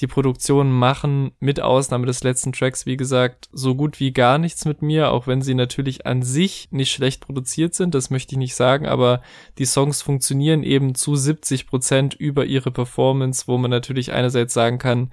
die 0.00 0.06
Produktionen 0.06 0.72
machen 0.72 1.32
mit 1.40 1.60
Ausnahme 1.60 2.06
des 2.06 2.22
letzten 2.22 2.52
Tracks, 2.52 2.86
wie 2.86 2.96
gesagt, 2.96 3.48
so 3.52 3.74
gut 3.74 4.00
wie 4.00 4.12
gar 4.12 4.36
nichts 4.36 4.64
mit 4.64 4.82
mir, 4.82 5.10
auch 5.10 5.26
wenn 5.26 5.42
sie 5.42 5.54
natürlich 5.54 6.06
an 6.06 6.22
sich 6.22 6.68
nicht 6.70 6.92
schlecht 6.92 7.20
produziert 7.20 7.74
sind, 7.74 7.94
das 7.94 8.10
möchte 8.10 8.34
ich 8.34 8.38
nicht 8.38 8.54
sagen, 8.54 8.86
aber 8.86 9.22
die 9.58 9.64
Songs 9.64 10.02
funktionieren 10.02 10.62
eben 10.62 10.94
zu 10.94 11.16
70 11.16 11.66
Prozent 11.66 12.14
über 12.14 12.44
ihre 12.44 12.70
Performance, 12.70 13.44
wo 13.46 13.56
man 13.56 13.70
natürlich 13.70 14.12
einerseits 14.12 14.52
sagen 14.52 14.78
kann, 14.78 15.10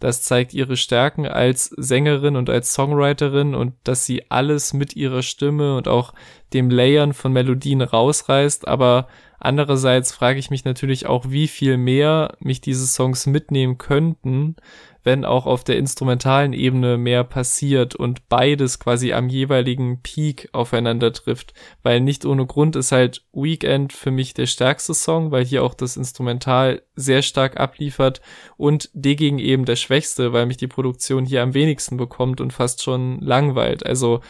das 0.00 0.22
zeigt 0.22 0.54
ihre 0.54 0.76
Stärken 0.76 1.26
als 1.26 1.66
Sängerin 1.66 2.34
und 2.34 2.50
als 2.50 2.72
Songwriterin 2.72 3.54
und 3.54 3.74
dass 3.84 4.06
sie 4.06 4.30
alles 4.30 4.72
mit 4.72 4.96
ihrer 4.96 5.22
Stimme 5.22 5.76
und 5.76 5.88
auch 5.88 6.14
dem 6.52 6.70
Layern 6.70 7.12
von 7.12 7.32
Melodien 7.32 7.82
rausreißt. 7.82 8.66
Aber 8.66 9.08
andererseits 9.38 10.12
frage 10.12 10.38
ich 10.38 10.50
mich 10.50 10.64
natürlich 10.64 11.06
auch, 11.06 11.26
wie 11.28 11.48
viel 11.48 11.76
mehr 11.76 12.36
mich 12.40 12.60
diese 12.62 12.86
Songs 12.86 13.26
mitnehmen 13.26 13.78
könnten, 13.78 14.56
wenn 15.02 15.24
auch 15.24 15.46
auf 15.46 15.64
der 15.64 15.78
instrumentalen 15.78 16.52
Ebene 16.52 16.98
mehr 16.98 17.24
passiert 17.24 17.94
und 17.94 18.28
beides 18.28 18.78
quasi 18.78 19.12
am 19.12 19.28
jeweiligen 19.28 20.02
Peak 20.02 20.48
aufeinander 20.52 21.12
trifft. 21.12 21.54
Weil 21.82 22.00
nicht 22.00 22.24
ohne 22.24 22.46
Grund 22.46 22.76
ist 22.76 22.92
halt 22.92 23.24
Weekend 23.32 23.92
für 23.92 24.10
mich 24.10 24.34
der 24.34 24.46
stärkste 24.46 24.94
Song, 24.94 25.30
weil 25.30 25.44
hier 25.44 25.64
auch 25.64 25.74
das 25.74 25.96
Instrumental 25.96 26.82
sehr 26.96 27.22
stark 27.22 27.58
abliefert 27.58 28.20
und 28.56 28.90
dagegen 28.94 29.38
eben 29.38 29.64
der 29.64 29.76
schwächste, 29.76 30.32
weil 30.32 30.46
mich 30.46 30.58
die 30.58 30.68
Produktion 30.68 31.24
hier 31.24 31.42
am 31.42 31.54
wenigsten 31.54 31.96
bekommt 31.96 32.40
und 32.40 32.52
fast 32.52 32.82
schon 32.82 33.20
langweilt. 33.20 33.86
Also 33.86 34.20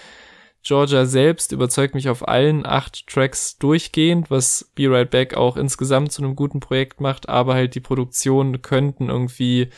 Georgia 0.62 1.06
selbst 1.06 1.52
überzeugt 1.52 1.94
mich 1.94 2.08
auf 2.08 2.28
allen 2.28 2.66
acht 2.66 3.06
Tracks 3.06 3.56
durchgehend, 3.58 4.30
was 4.30 4.70
Be 4.74 4.90
Right 4.90 5.10
Back 5.10 5.34
auch 5.34 5.56
insgesamt 5.56 6.12
zu 6.12 6.22
einem 6.22 6.36
guten 6.36 6.60
Projekt 6.60 7.00
macht, 7.00 7.28
aber 7.28 7.54
halt 7.54 7.74
die 7.74 7.80
Produktionen 7.80 8.60
könnten 8.60 9.08
irgendwie 9.08 9.70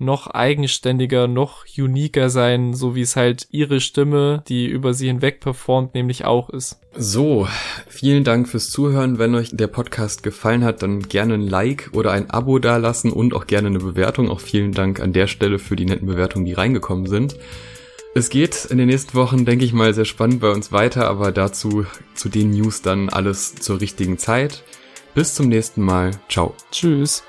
noch 0.00 0.26
eigenständiger, 0.26 1.28
noch 1.28 1.64
uniker 1.78 2.30
sein, 2.30 2.74
so 2.74 2.94
wie 2.94 3.02
es 3.02 3.16
halt 3.16 3.46
ihre 3.50 3.80
Stimme, 3.80 4.42
die 4.48 4.66
über 4.66 4.94
sie 4.94 5.06
hinweg 5.06 5.40
performt, 5.40 5.94
nämlich 5.94 6.24
auch 6.24 6.50
ist. 6.50 6.80
So, 6.96 7.46
vielen 7.86 8.24
Dank 8.24 8.48
fürs 8.48 8.70
Zuhören. 8.70 9.18
Wenn 9.18 9.34
euch 9.34 9.50
der 9.52 9.68
Podcast 9.68 10.22
gefallen 10.22 10.64
hat, 10.64 10.82
dann 10.82 11.02
gerne 11.02 11.34
ein 11.34 11.46
Like 11.46 11.90
oder 11.92 12.12
ein 12.12 12.30
Abo 12.30 12.58
dalassen 12.58 13.12
und 13.12 13.34
auch 13.34 13.46
gerne 13.46 13.68
eine 13.68 13.78
Bewertung. 13.78 14.28
Auch 14.28 14.40
vielen 14.40 14.72
Dank 14.72 15.00
an 15.00 15.12
der 15.12 15.26
Stelle 15.26 15.58
für 15.58 15.76
die 15.76 15.84
netten 15.84 16.06
Bewertungen, 16.06 16.46
die 16.46 16.54
reingekommen 16.54 17.06
sind. 17.06 17.36
Es 18.12 18.28
geht 18.28 18.64
in 18.64 18.78
den 18.78 18.88
nächsten 18.88 19.14
Wochen, 19.14 19.44
denke 19.44 19.64
ich 19.64 19.72
mal, 19.72 19.94
sehr 19.94 20.04
spannend 20.04 20.40
bei 20.40 20.50
uns 20.50 20.72
weiter, 20.72 21.08
aber 21.08 21.30
dazu 21.30 21.86
zu 22.14 22.28
den 22.28 22.50
News 22.50 22.82
dann 22.82 23.08
alles 23.08 23.54
zur 23.54 23.80
richtigen 23.80 24.18
Zeit. 24.18 24.64
Bis 25.14 25.34
zum 25.34 25.48
nächsten 25.48 25.82
Mal. 25.82 26.12
Ciao. 26.28 26.54
Tschüss. 26.72 27.22